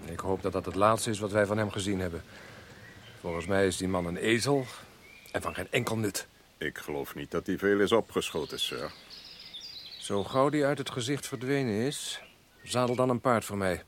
Ik 0.05 0.19
hoop 0.21 0.43
dat 0.43 0.53
dat 0.53 0.65
het 0.65 0.75
laatste 0.75 1.11
is 1.11 1.19
wat 1.19 1.31
wij 1.31 1.47
van 1.47 1.59
hem 1.59 1.71
gezien 1.71 2.01
hebben. 2.01 2.23
Volgens 3.21 3.47
mij 3.47 3.67
is 3.67 3.77
die 3.77 3.89
man 3.89 4.07
een 4.07 4.17
ezel 4.17 4.67
en 5.33 5.43
van 5.43 5.55
geen 5.55 5.71
enkel 5.71 5.97
nut. 5.97 6.27
Ik 6.59 6.79
geloof 6.79 7.15
niet 7.15 7.31
dat 7.31 7.47
hij 7.47 7.59
veel 7.59 7.81
is 7.81 7.93
opgeschoten, 7.93 8.61
sir. 8.61 8.93
Zo 9.99 10.25
gauw 10.25 10.49
die 10.49 10.65
uit 10.65 10.79
het 10.79 10.91
gezicht 10.91 11.27
verdwenen 11.27 11.75
is, 11.75 12.21
zadel 12.63 12.95
dan 12.95 13.09
een 13.09 13.21
paard 13.21 13.45
voor 13.45 13.57
mij. 13.57 13.83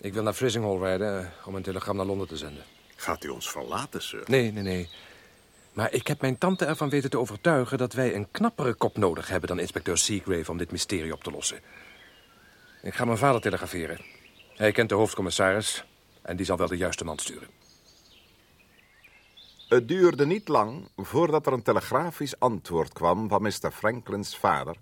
Ik 0.00 0.12
wil 0.12 0.22
naar 0.22 0.32
Frissinghall 0.32 0.78
rijden 0.78 1.20
eh, 1.20 1.46
om 1.46 1.54
een 1.54 1.62
telegram 1.62 1.96
naar 1.96 2.06
Londen 2.06 2.28
te 2.28 2.36
zenden. 2.36 2.64
Gaat 2.96 3.24
u 3.24 3.28
ons 3.28 3.50
verlaten, 3.50 4.02
sir? 4.02 4.22
Nee, 4.26 4.52
nee, 4.52 4.62
nee. 4.62 4.88
Maar 5.72 5.92
ik 5.92 6.06
heb 6.06 6.20
mijn 6.20 6.38
tante 6.38 6.64
ervan 6.64 6.88
weten 6.88 7.10
te 7.10 7.18
overtuigen 7.18 7.78
dat 7.78 7.92
wij 7.92 8.14
een 8.14 8.30
knappere 8.30 8.74
kop 8.74 8.96
nodig 8.96 9.28
hebben 9.28 9.48
dan 9.48 9.58
inspecteur 9.58 9.98
Seagrave 9.98 10.50
om 10.50 10.56
dit 10.58 10.70
mysterie 10.70 11.12
op 11.12 11.24
te 11.24 11.30
lossen. 11.30 11.60
Ik 12.82 12.94
ga 12.94 13.04
mijn 13.04 13.18
vader 13.18 13.40
telegraferen. 13.40 14.00
Hij 14.54 14.72
kent 14.72 14.88
de 14.88 14.94
hoofdcommissaris 14.94 15.84
en 16.22 16.36
die 16.36 16.46
zal 16.46 16.56
wel 16.56 16.68
de 16.68 16.76
juiste 16.76 17.04
man 17.04 17.18
sturen. 17.18 17.48
Het 19.72 19.88
duurde 19.88 20.26
niet 20.26 20.48
lang 20.48 20.88
voordat 20.96 21.46
er 21.46 21.52
een 21.52 21.62
telegrafisch 21.62 22.38
antwoord 22.38 22.92
kwam 22.92 23.28
van 23.28 23.42
Mr. 23.42 23.70
Franklin's 23.70 24.36
vader, 24.36 24.76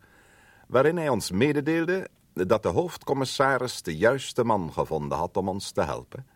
waarin 0.67 0.97
hij 0.97 1.09
ons 1.09 1.31
mededeelde 1.31 2.09
dat 2.33 2.63
de 2.63 2.69
hoofdcommissaris 2.69 3.83
de 3.83 3.97
juiste 3.97 4.45
man 4.45 4.73
gevonden 4.73 5.19
had 5.19 5.37
om 5.37 5.49
ons 5.49 5.71
te 5.71 5.83
helpen 5.83 6.27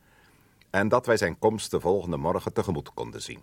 en 0.70 0.88
dat 0.88 1.06
wij 1.06 1.16
zijn 1.16 1.38
komst 1.38 1.70
de 1.70 1.80
volgende 1.80 2.16
morgen 2.16 2.52
tegemoet 2.52 2.94
konden 2.94 3.22
zien. 3.22 3.42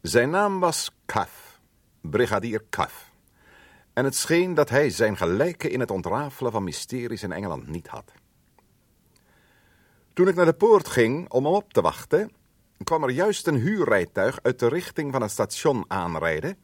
Zijn 0.00 0.30
naam 0.30 0.60
was 0.60 0.90
Cuff, 1.06 1.60
brigadier 2.00 2.64
Cuff, 2.70 3.12
en 3.92 4.04
het 4.04 4.16
scheen 4.16 4.54
dat 4.54 4.68
hij 4.68 4.90
zijn 4.90 5.16
gelijke 5.16 5.70
in 5.70 5.80
het 5.80 5.90
ontrafelen 5.90 6.52
van 6.52 6.64
mysteries 6.64 7.22
in 7.22 7.32
Engeland 7.32 7.68
niet 7.68 7.88
had. 7.88 8.12
Toen 10.12 10.28
ik 10.28 10.34
naar 10.34 10.44
de 10.44 10.52
poort 10.52 10.88
ging 10.88 11.30
om 11.30 11.44
hem 11.44 11.54
op 11.54 11.72
te 11.72 11.80
wachten, 11.80 12.36
kwam 12.84 13.02
er 13.02 13.10
juist 13.10 13.46
een 13.46 13.60
huurrijtuig 13.60 14.38
uit 14.42 14.58
de 14.58 14.68
richting 14.68 15.12
van 15.12 15.22
het 15.22 15.30
station 15.30 15.84
aanrijden. 15.88 16.56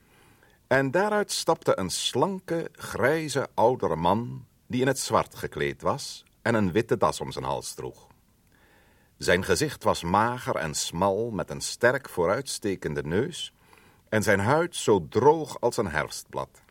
En 0.67 0.91
daaruit 0.91 1.33
stapte 1.33 1.79
een 1.79 1.91
slanke, 1.91 2.69
grijze, 2.73 3.49
oudere 3.55 3.97
man 3.97 4.47
die 4.67 4.81
in 4.81 4.87
het 4.87 4.99
zwart 4.99 5.35
gekleed 5.35 5.83
was 5.83 6.25
en 6.43 6.55
een 6.55 6.73
witte 6.73 6.97
das 6.97 7.21
om 7.21 7.33
zijn 7.33 7.45
hals 7.45 7.75
droeg. 7.75 8.07
Zijn 9.17 9.45
gezicht 9.45 9.85
was 9.85 10.03
mager 10.03 10.57
en 10.57 10.75
smal 10.75 11.31
met 11.31 11.51
een 11.51 11.61
sterk 11.61 12.09
vooruitstekende 12.09 13.03
neus 13.03 13.55
en 14.09 14.23
zijn 14.23 14.41
huid 14.41 14.77
zo 14.77 15.07
droog 15.09 15.61
als 15.61 15.77
een 15.77 15.89
herfstblad. 15.89 16.63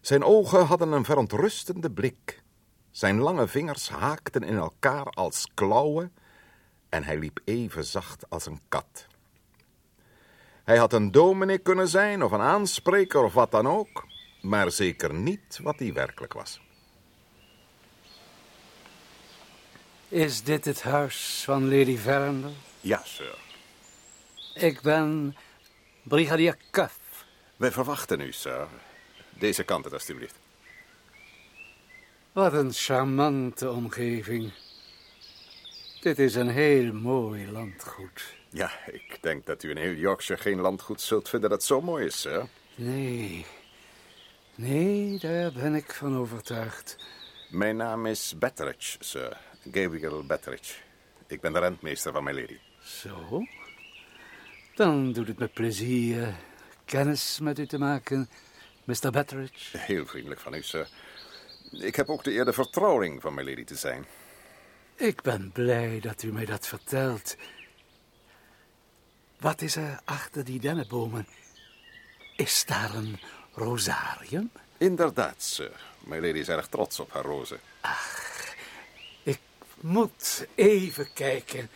Zijn 0.00 0.24
ogen 0.24 0.66
hadden 0.66 0.92
een 0.92 1.04
verontrustende 1.04 1.90
blik. 1.90 2.42
Zijn 2.90 3.18
lange 3.18 3.48
vingers 3.48 3.88
haakten 3.88 4.42
in 4.42 4.56
elkaar 4.56 5.04
als 5.04 5.46
klauwen 5.54 6.12
en 6.90 7.04
hij 7.04 7.18
liep 7.18 7.40
even 7.44 7.84
zacht 7.84 8.30
als 8.30 8.46
een 8.46 8.60
kat. 8.68 9.06
Hij 10.64 10.76
had 10.78 10.92
een 10.92 11.10
dominee 11.10 11.58
kunnen 11.58 11.88
zijn 11.88 12.22
of 12.22 12.32
een 12.32 12.40
aanspreker 12.40 13.22
of 13.22 13.34
wat 13.34 13.50
dan 13.50 13.68
ook, 13.68 14.06
maar 14.40 14.70
zeker 14.70 15.14
niet 15.14 15.58
wat 15.62 15.78
hij 15.78 15.92
werkelijk 15.92 16.32
was. 16.32 16.60
Is 20.08 20.42
dit 20.42 20.64
het 20.64 20.82
huis 20.82 21.42
van 21.44 21.68
Lady 21.68 21.96
Verinder? 21.96 22.50
Ja, 22.80 23.02
sir. 23.04 23.38
Ik 24.54 24.80
ben 24.80 25.36
brigadier 26.02 26.56
Cuff. 26.70 26.98
Wij 27.56 27.70
verwachten 27.70 28.20
u, 28.20 28.32
sir. 28.32 28.68
Deze 29.38 29.64
kant 29.64 29.84
het, 29.84 29.92
alstublieft. 29.92 30.34
Wat 32.32 32.52
een 32.52 32.72
charmante 32.72 33.70
omgeving. 33.70 34.52
Dit 36.00 36.18
is 36.18 36.34
een 36.34 36.48
heel 36.48 36.92
mooi 36.92 37.50
landgoed. 37.50 38.34
Ja, 38.50 38.70
ik 38.86 39.18
denk 39.20 39.46
dat 39.46 39.62
u 39.62 39.70
in 39.70 39.76
heel 39.76 39.92
Yorkshire 39.92 40.42
geen 40.42 40.60
landgoed 40.60 41.00
zult 41.00 41.28
vinden 41.28 41.50
dat 41.50 41.64
zo 41.64 41.80
mooi 41.80 42.06
is, 42.06 42.20
sir. 42.20 42.46
Nee. 42.74 43.46
Nee, 44.54 45.18
daar 45.18 45.52
ben 45.52 45.74
ik 45.74 45.92
van 45.92 46.16
overtuigd. 46.16 46.96
Mijn 47.50 47.76
naam 47.76 48.06
is 48.06 48.34
Betteridge, 48.38 48.96
sir. 49.00 49.36
Gabriel 49.72 50.26
Betteridge. 50.26 50.74
Ik 51.26 51.40
ben 51.40 51.52
de 51.52 51.58
rentmeester 51.58 52.12
van 52.12 52.24
mijn 52.24 52.36
lady. 52.36 52.58
Zo? 52.82 53.42
Dan 54.74 55.12
doet 55.12 55.28
het 55.28 55.38
me 55.38 55.48
plezier 55.48 56.34
kennis 56.84 57.38
met 57.40 57.58
u 57.58 57.66
te 57.66 57.78
maken, 57.78 58.28
Mr. 58.84 59.10
Betteridge. 59.10 59.78
Heel 59.78 60.06
vriendelijk 60.06 60.40
van 60.40 60.54
u, 60.54 60.62
sir. 60.62 60.88
Ik 61.70 61.96
heb 61.96 62.08
ook 62.08 62.24
de 62.24 62.32
eer 62.32 62.44
de 62.44 62.52
vertrouweling 62.52 63.20
van 63.20 63.34
mijn 63.34 63.48
lady 63.48 63.64
te 63.64 63.74
zijn. 63.74 64.06
Ik 65.00 65.22
ben 65.22 65.52
blij 65.52 66.00
dat 66.00 66.22
u 66.22 66.32
mij 66.32 66.44
dat 66.44 66.66
vertelt. 66.66 67.36
Wat 69.38 69.60
is 69.62 69.76
er 69.76 70.00
achter 70.04 70.44
die 70.44 70.60
dennenbomen? 70.60 71.26
Is 72.36 72.64
daar 72.64 72.94
een 72.94 73.20
rosarium? 73.52 74.50
Inderdaad, 74.78 75.42
sir. 75.42 75.80
Mijn 76.00 76.22
lady 76.22 76.38
is 76.38 76.48
erg 76.48 76.66
trots 76.66 77.00
op 77.00 77.12
haar 77.12 77.24
rozen. 77.24 77.60
Ach, 77.80 78.54
ik 79.22 79.40
moet 79.80 80.46
even 80.54 81.12
kijken. 81.12 81.70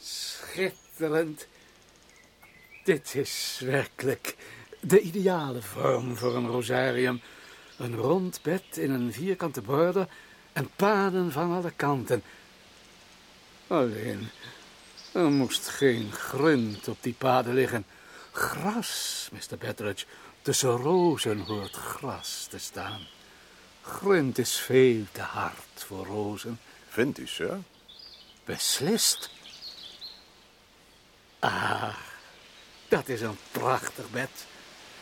Schitterend. 0.00 1.46
Dit 2.84 3.14
is 3.14 3.60
werkelijk 3.64 4.36
de 4.80 5.00
ideale 5.00 5.62
vorm 5.62 6.16
voor 6.16 6.36
een 6.36 6.48
rosarium. 6.48 7.20
Een 7.76 7.96
rond 7.96 8.38
bed 8.42 8.76
in 8.76 8.90
een 8.90 9.12
vierkante 9.12 9.60
border 9.60 10.08
en 10.52 10.70
paden 10.76 11.32
van 11.32 11.52
alle 11.52 11.70
kanten. 11.76 12.22
Alleen, 13.66 14.28
er 15.12 15.30
moest 15.30 15.68
geen 15.68 16.12
grunt 16.12 16.88
op 16.88 16.96
die 17.00 17.14
paden 17.18 17.54
liggen. 17.54 17.84
Gras, 18.32 19.28
Mr. 19.32 19.58
Betteridge. 19.58 20.06
Tussen 20.42 20.70
rozen 20.70 21.38
hoort 21.38 21.76
gras 21.76 22.46
te 22.50 22.58
staan. 22.58 23.06
Grunt 23.82 24.38
is 24.38 24.56
veel 24.56 25.04
te 25.12 25.20
hard 25.20 25.84
voor 25.86 26.06
rozen. 26.06 26.60
Vindt 26.88 27.18
u, 27.18 27.26
sir? 27.26 27.58
Beslist. 28.44 29.30
Ah, 31.38 31.94
dat 32.88 33.08
is 33.08 33.20
een 33.20 33.38
prachtig 33.50 34.10
bed. 34.10 34.30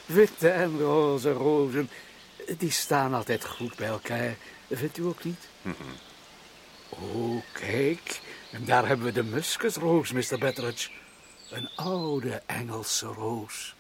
Witte 0.07 0.49
en 0.49 0.79
roze 0.79 1.33
rozen, 1.33 1.91
die 2.59 2.71
staan 2.71 3.15
altijd 3.15 3.45
goed 3.45 3.77
bij 3.77 3.89
elkaar. 3.89 4.37
Vindt 4.71 4.99
u 4.99 5.05
ook 5.05 5.25
niet? 5.25 5.49
Oh, 6.89 7.43
kijk, 7.53 8.21
en 8.53 8.65
daar 8.65 8.87
hebben 8.87 9.07
we 9.07 9.13
de 9.13 9.23
muskusroos, 9.23 10.13
Mr. 10.13 10.39
Betteridge. 10.39 10.91
Een 11.51 11.69
oude 11.77 12.43
Engelse 12.47 13.07
roos. 13.07 13.75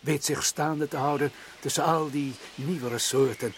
Weet 0.00 0.24
zich 0.24 0.44
staande 0.44 0.88
te 0.88 0.96
houden 0.96 1.32
tussen 1.60 1.84
al 1.84 2.10
die 2.10 2.34
nieuwere 2.54 2.98
soorten. 2.98 3.54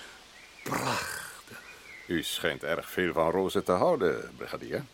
Prachtig. 0.62 1.61
U 2.07 2.22
schijnt 2.22 2.62
erg 2.62 2.90
veel 2.90 3.12
van 3.12 3.31
rozen 3.31 3.64
te 3.64 3.72
houden, 3.72 4.31
brigadier. 4.37 4.85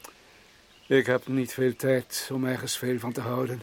Ik 0.87 1.07
heb 1.07 1.27
niet 1.27 1.53
veel 1.53 1.77
tijd 1.77 2.29
om 2.33 2.45
ergens 2.45 2.79
veel 2.79 2.99
van 2.99 3.13
te 3.13 3.21
houden. 3.21 3.63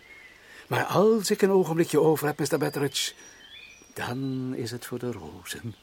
Maar 0.67 0.83
als 0.83 1.31
ik 1.31 1.41
een 1.41 1.51
ogenblikje 1.51 1.99
over 1.99 2.27
heb, 2.27 2.39
Mr. 2.39 2.57
Betteridge, 2.57 3.13
dan 3.95 4.53
is 4.55 4.71
het 4.71 4.85
voor 4.85 4.99
de 4.99 5.11
rozen. 5.11 5.75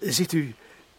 Ziet 0.00 0.32
u, 0.32 0.54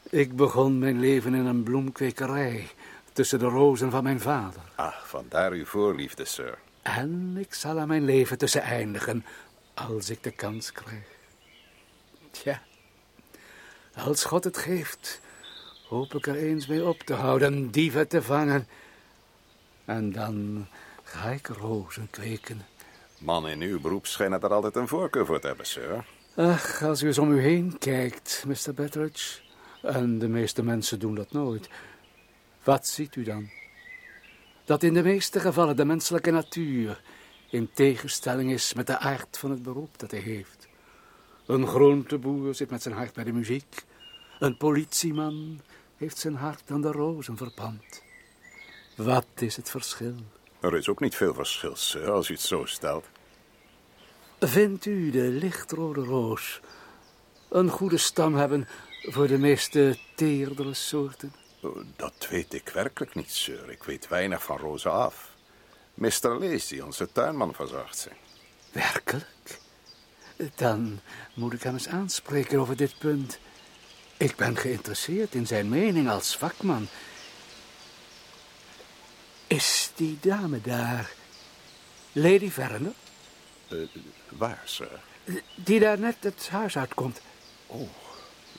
ik 0.09 0.35
begon 0.35 0.79
mijn 0.79 0.99
leven 0.99 1.33
in 1.33 1.45
een 1.45 1.63
bloemkwekerij 1.63 2.67
tussen 3.13 3.39
de 3.39 3.45
rozen 3.45 3.91
van 3.91 4.03
mijn 4.03 4.19
vader. 4.19 4.61
Ah, 4.75 4.93
vandaar 4.93 5.51
uw 5.51 5.65
voorliefde, 5.65 6.25
sir. 6.25 6.57
En 6.81 7.37
ik 7.37 7.53
zal 7.53 7.79
aan 7.79 7.87
mijn 7.87 8.05
leven 8.05 8.37
tussen 8.37 8.61
eindigen 8.61 9.25
als 9.73 10.09
ik 10.09 10.23
de 10.23 10.31
kans 10.31 10.71
krijg. 10.71 11.07
Tja, 12.31 12.61
als 13.95 14.23
God 14.23 14.43
het 14.43 14.57
geeft, 14.57 15.21
hoop 15.87 16.13
ik 16.13 16.27
er 16.27 16.35
eens 16.35 16.67
mee 16.67 16.85
op 16.87 16.99
te 16.99 17.13
houden, 17.13 17.71
dieven 17.71 18.07
te 18.07 18.21
vangen. 18.21 18.67
En 19.85 20.11
dan 20.11 20.67
ga 21.03 21.29
ik 21.29 21.47
rozen 21.47 22.09
kweken. 22.09 22.65
Mannen 23.19 23.51
in 23.51 23.61
uw 23.61 23.79
beroep 23.79 24.05
schijnen 24.05 24.41
er 24.41 24.53
altijd 24.53 24.75
een 24.75 24.87
voorkeur 24.87 25.25
voor 25.25 25.39
te 25.39 25.47
hebben, 25.47 25.65
sir. 25.65 26.05
Ach, 26.35 26.83
als 26.83 27.01
u 27.03 27.07
eens 27.07 27.17
om 27.17 27.31
u 27.31 27.41
heen 27.41 27.77
kijkt, 27.77 28.43
Mr. 28.47 28.73
Betteridge. 28.73 29.39
En 29.81 30.19
de 30.19 30.27
meeste 30.27 30.63
mensen 30.63 30.99
doen 30.99 31.15
dat 31.15 31.31
nooit. 31.31 31.69
Wat 32.63 32.87
ziet 32.87 33.15
u 33.15 33.23
dan? 33.23 33.49
dat 34.69 34.83
in 34.83 34.93
de 34.93 35.03
meeste 35.03 35.39
gevallen 35.39 35.75
de 35.75 35.85
menselijke 35.85 36.31
natuur 36.31 37.01
in 37.49 37.69
tegenstelling 37.73 38.51
is 38.51 38.73
met 38.73 38.87
de 38.87 38.97
aard 38.97 39.37
van 39.37 39.51
het 39.51 39.63
beroep 39.63 39.99
dat 39.99 40.11
hij 40.11 40.19
heeft. 40.19 40.67
Een 41.45 41.67
groenteboer 41.67 42.55
zit 42.55 42.69
met 42.69 42.81
zijn 42.81 42.95
hart 42.95 43.13
bij 43.13 43.23
de 43.23 43.31
muziek. 43.31 43.85
Een 44.39 44.57
politieman 44.57 45.61
heeft 45.97 46.17
zijn 46.17 46.35
hart 46.35 46.71
aan 46.71 46.81
de 46.81 46.91
rozen 46.91 47.37
verpand. 47.37 48.03
Wat 48.95 49.27
is 49.35 49.55
het 49.55 49.69
verschil? 49.69 50.15
Er 50.59 50.75
is 50.75 50.89
ook 50.89 50.99
niet 50.99 51.15
veel 51.15 51.33
verschil, 51.33 51.75
sir, 51.75 52.11
als 52.11 52.29
u 52.29 52.33
het 52.33 52.43
zo 52.43 52.65
stelt. 52.65 53.05
Vindt 54.39 54.85
u 54.85 55.11
de 55.11 55.21
lichtrode 55.21 56.01
roos 56.01 56.59
een 57.49 57.69
goede 57.69 57.97
stam 57.97 58.35
hebben 58.35 58.67
voor 59.01 59.27
de 59.27 59.37
meeste 59.37 59.97
teerdere 60.15 60.73
soorten? 60.73 61.33
Oh, 61.61 61.77
Dat 61.95 62.27
weet 62.29 62.53
ik 62.53 62.69
werkelijk 62.69 63.15
niet, 63.15 63.31
sir. 63.31 63.69
Ik 63.69 63.83
weet 63.83 64.07
weinig 64.07 64.43
van 64.43 64.57
rozen 64.57 64.91
af. 64.91 65.35
Mr. 65.93 66.29
Lacey, 66.39 66.81
onze 66.81 67.11
tuinman, 67.11 67.53
verzorgt 67.53 67.97
ze. 67.97 68.09
Werkelijk? 68.71 69.59
Dan 70.55 70.99
moet 71.33 71.53
ik 71.53 71.63
hem 71.63 71.73
eens 71.73 71.87
aanspreken 71.87 72.59
over 72.59 72.75
dit 72.75 72.97
punt. 72.97 73.39
Ik 74.17 74.35
ben 74.35 74.57
geïnteresseerd 74.57 75.35
in 75.35 75.47
zijn 75.47 75.69
mening 75.69 76.09
als 76.09 76.37
vakman. 76.37 76.87
Is 79.59 79.91
die 79.95 80.17
dame 80.21 80.61
daar 80.61 81.09
Lady 82.11 82.49
Verner? 82.49 82.91
Eh, 83.67 83.77
waar, 84.29 84.61
sir? 84.65 84.99
Die 85.55 85.79
daar 85.79 85.99
net 85.99 86.15
het 86.19 86.49
huis 86.49 86.77
uitkomt. 86.77 87.21
Oh, 87.67 87.89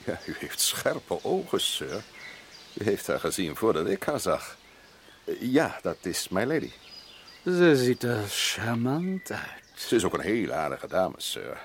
ja, 0.05 0.19
u 0.25 0.35
heeft 0.39 0.59
scherpe 0.59 1.23
ogen, 1.23 1.61
sir. 1.61 2.03
U 2.73 2.83
heeft 2.83 3.07
haar 3.07 3.19
gezien 3.19 3.55
voordat 3.55 3.87
ik 3.87 4.03
haar 4.03 4.19
zag. 4.19 4.57
Eh, 5.23 5.35
Ja, 5.41 5.79
dat 5.81 5.97
is 6.01 6.29
my 6.29 6.43
lady. 6.43 6.71
Ze 7.43 7.75
ziet 7.75 8.03
er 8.03 8.23
charmant 8.27 9.31
uit. 9.31 9.63
Ze 9.75 9.95
is 9.95 10.03
ook 10.03 10.13
een 10.13 10.19
heel 10.33 10.51
aardige 10.51 10.87
dame, 10.87 11.15
sir. 11.17 11.57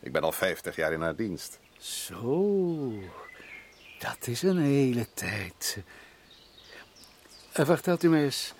Ik 0.00 0.12
ben 0.12 0.22
al 0.22 0.32
vijftig 0.32 0.76
jaar 0.76 0.92
in 0.92 1.00
haar 1.00 1.16
dienst. 1.16 1.58
Zo, 1.78 2.92
dat 3.98 4.26
is 4.26 4.42
een 4.42 4.58
hele 4.62 5.06
tijd. 5.14 5.78
En 7.52 7.66
vertelt 7.66 8.02
u 8.02 8.08
me 8.08 8.22
eens, 8.24 8.52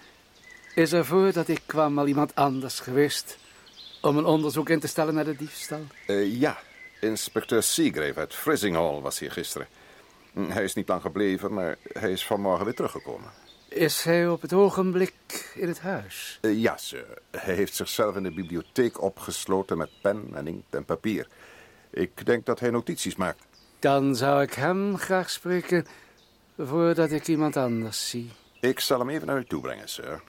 is 0.77 0.93
er 0.93 1.05
voordat 1.07 1.49
ik 1.49 1.61
kwam 1.67 1.99
al 1.99 2.07
iemand 2.07 2.35
anders 2.35 2.81
geweest 2.81 3.39
om 4.01 4.17
een 4.17 4.25
onderzoek 4.25 4.69
in 4.69 4.81
te 4.81 4.87
stellen 4.87 5.15
naar 5.15 5.25
de 5.25 5.37
diefstal? 5.37 5.81
Eh, 6.07 6.41
ja, 6.41 6.59
inspecteur 7.01 7.63
Seagrave 7.63 8.19
uit 8.19 8.35
Frizinghall 8.35 9.01
was 9.01 9.19
hier 9.19 9.33
gisteren. 9.33 9.67
Hm, 10.33 10.51
Hij 10.51 10.65
is 10.65 10.75
niet 10.75 10.89
lang 10.89 11.01
gebleven, 11.03 11.55
maar 11.55 11.77
hij 11.93 12.13
is 12.13 12.27
vanmorgen 12.27 12.65
weer 12.65 12.75
teruggekomen. 12.75 13.31
Is 13.69 14.03
hij 14.03 14.29
op 14.29 14.41
het 14.43 14.53
ogenblik 14.53 15.53
in 15.55 15.69
het 15.69 15.81
huis? 15.81 16.39
Eh, 16.41 16.61
ja, 16.61 16.77
sir. 16.77 17.07
Hij 17.31 17.55
heeft 17.55 17.75
zichzelf 17.75 18.17
in 18.17 18.23
de 18.23 18.33
bibliotheek 18.35 19.03
opgesloten 19.03 19.77
met 19.79 19.91
pen 20.03 20.29
en 20.35 20.47
inkt 20.47 20.75
en 20.75 20.85
papier. 20.85 21.29
Ik 21.91 22.27
denk 22.27 22.47
dat 22.47 22.61
hij 22.61 22.71
notities 22.71 23.17
maakt. 23.17 23.43
Dan 23.79 24.17
zou 24.17 24.43
ik 24.43 24.53
hem 24.53 24.99
graag 24.99 25.31
spreken 25.31 25.87
voordat 26.59 27.11
ik 27.11 27.29
iemand 27.29 27.57
anders 27.57 28.09
zie. 28.11 28.31
Ik 28.61 28.81
zal 28.81 28.99
hem 28.99 29.11
even 29.11 29.27
naar 29.27 29.39
u 29.39 29.45
toe 29.45 29.61
brengen, 29.61 29.89
sir. 29.89 30.23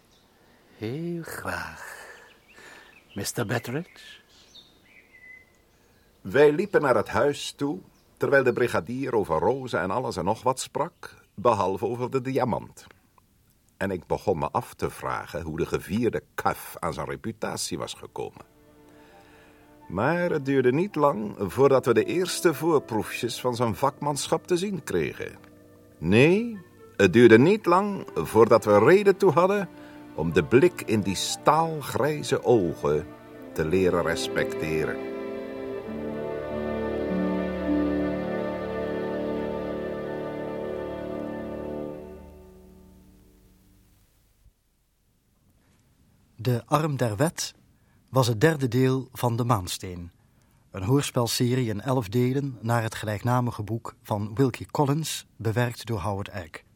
Heel 0.77 1.21
graag. 1.23 1.95
Mr. 3.13 3.45
Betteridge? 3.45 4.19
Wij 6.21 6.51
liepen 6.51 6.81
naar 6.81 6.95
het 6.95 7.07
huis 7.07 7.51
toe, 7.51 7.79
terwijl 8.17 8.43
de 8.43 8.53
brigadier 8.53 9.15
over 9.15 9.39
rozen 9.39 9.79
en 9.79 9.91
alles 9.91 10.17
en 10.17 10.25
nog 10.25 10.43
wat 10.43 10.59
sprak, 10.59 11.15
behalve 11.33 11.85
over 11.85 12.11
de 12.11 12.21
diamant. 12.21 12.87
En 13.77 13.91
ik 13.91 14.05
begon 14.07 14.37
me 14.37 14.49
af 14.51 14.73
te 14.73 14.89
vragen 14.89 15.41
hoe 15.41 15.57
de 15.57 15.65
gevierde 15.65 16.23
Cuff 16.35 16.75
aan 16.79 16.93
zijn 16.93 17.07
reputatie 17.09 17.77
was 17.77 17.93
gekomen. 17.93 18.45
Maar 19.87 20.29
het 20.29 20.45
duurde 20.45 20.73
niet 20.73 20.95
lang 20.95 21.35
voordat 21.37 21.85
we 21.85 21.93
de 21.93 22.03
eerste 22.03 22.53
voorproefjes 22.53 23.41
van 23.41 23.55
zijn 23.55 23.75
vakmanschap 23.75 24.47
te 24.47 24.57
zien 24.57 24.83
kregen. 24.83 25.35
Nee, 25.97 26.61
het 26.97 27.13
duurde 27.13 27.39
niet 27.39 27.65
lang 27.65 28.07
voordat 28.13 28.65
we 28.65 28.79
reden 28.79 29.17
toe 29.17 29.31
hadden 29.31 29.69
om 30.17 30.33
de 30.33 30.43
blik 30.43 30.81
in 30.81 31.01
die 31.01 31.15
staalgrijze 31.15 32.43
ogen 32.43 33.05
te 33.53 33.65
leren 33.65 34.01
respecteren. 34.01 34.95
De 46.35 46.61
Arm 46.65 46.97
der 46.97 47.15
Wet 47.15 47.53
was 48.09 48.27
het 48.27 48.41
derde 48.41 48.67
deel 48.67 49.09
van 49.11 49.35
De 49.35 49.43
Maansteen. 49.43 50.11
Een 50.71 50.83
hoorspelserie 50.83 51.69
in 51.69 51.81
elf 51.81 52.07
delen 52.07 52.57
naar 52.61 52.83
het 52.83 52.95
gelijknamige 52.95 53.63
boek 53.63 53.95
van 54.03 54.35
Wilkie 54.35 54.71
Collins, 54.71 55.27
bewerkt 55.35 55.85
door 55.85 55.99
Howard 55.99 56.27
Egg. 56.27 56.66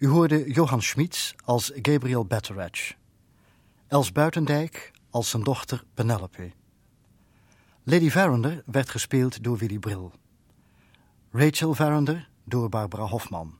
U 0.00 0.08
hoorde 0.08 0.52
Johan 0.52 0.82
Schmitz 0.82 1.34
als 1.44 1.72
Gabriel 1.82 2.24
Betteredge. 2.24 2.94
Els 3.86 4.12
Buitendijk 4.12 4.92
als 5.10 5.30
zijn 5.30 5.42
dochter 5.42 5.84
Penelope. 5.94 6.52
Lady 7.82 8.10
Verinder 8.10 8.62
werd 8.66 8.90
gespeeld 8.90 9.42
door 9.44 9.56
Willy 9.56 9.78
Brill. 9.78 10.10
Rachel 11.30 11.74
Verinder 11.74 12.28
door 12.44 12.68
Barbara 12.68 13.04
Hofman. 13.04 13.58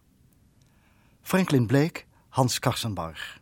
Franklin 1.22 1.66
Blake, 1.66 2.02
Hans 2.28 2.58
Karsenbarg. 2.58 3.40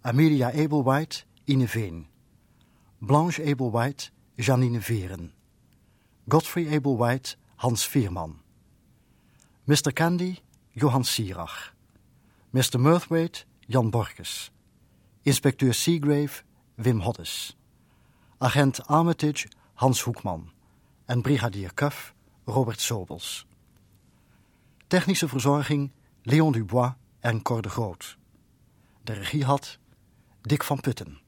Amelia 0.00 0.52
Abelwhite, 0.52 1.24
Ine 1.44 1.68
Veen. 1.68 2.06
Blanche 2.98 3.44
Abelwhite, 3.50 4.10
Janine 4.34 4.80
Veren. 4.80 5.32
Godfrey 6.28 6.76
Abelwhite, 6.76 7.36
Hans 7.56 7.86
Veerman. 7.86 8.40
Mr. 9.64 9.92
Candy, 9.92 10.38
Johan 10.70 11.04
Sierach. 11.04 11.74
Mr. 12.52 12.78
Murthwaite, 12.78 13.44
Jan 13.68 13.90
Borges. 13.90 14.50
Inspecteur 15.24 15.72
Seagrave, 15.72 16.44
Wim 16.76 17.00
Hoddes. 17.00 17.56
Agent 18.38 18.80
Armitage, 18.88 19.48
Hans 19.74 20.00
Hoekman. 20.06 20.50
En 21.08 21.22
brigadier 21.22 21.74
Cuff, 21.74 22.14
Robert 22.46 22.80
Sobels. 22.80 23.46
Technische 24.88 25.28
verzorging, 25.28 25.90
Leon 26.22 26.52
Dubois 26.52 26.94
en 27.20 27.42
Cor 27.42 27.62
de 27.62 27.68
Groot. 27.68 28.16
De 29.04 29.12
regie 29.12 29.44
had 29.44 29.78
Dick 30.42 30.62
van 30.62 30.80
Putten. 30.80 31.18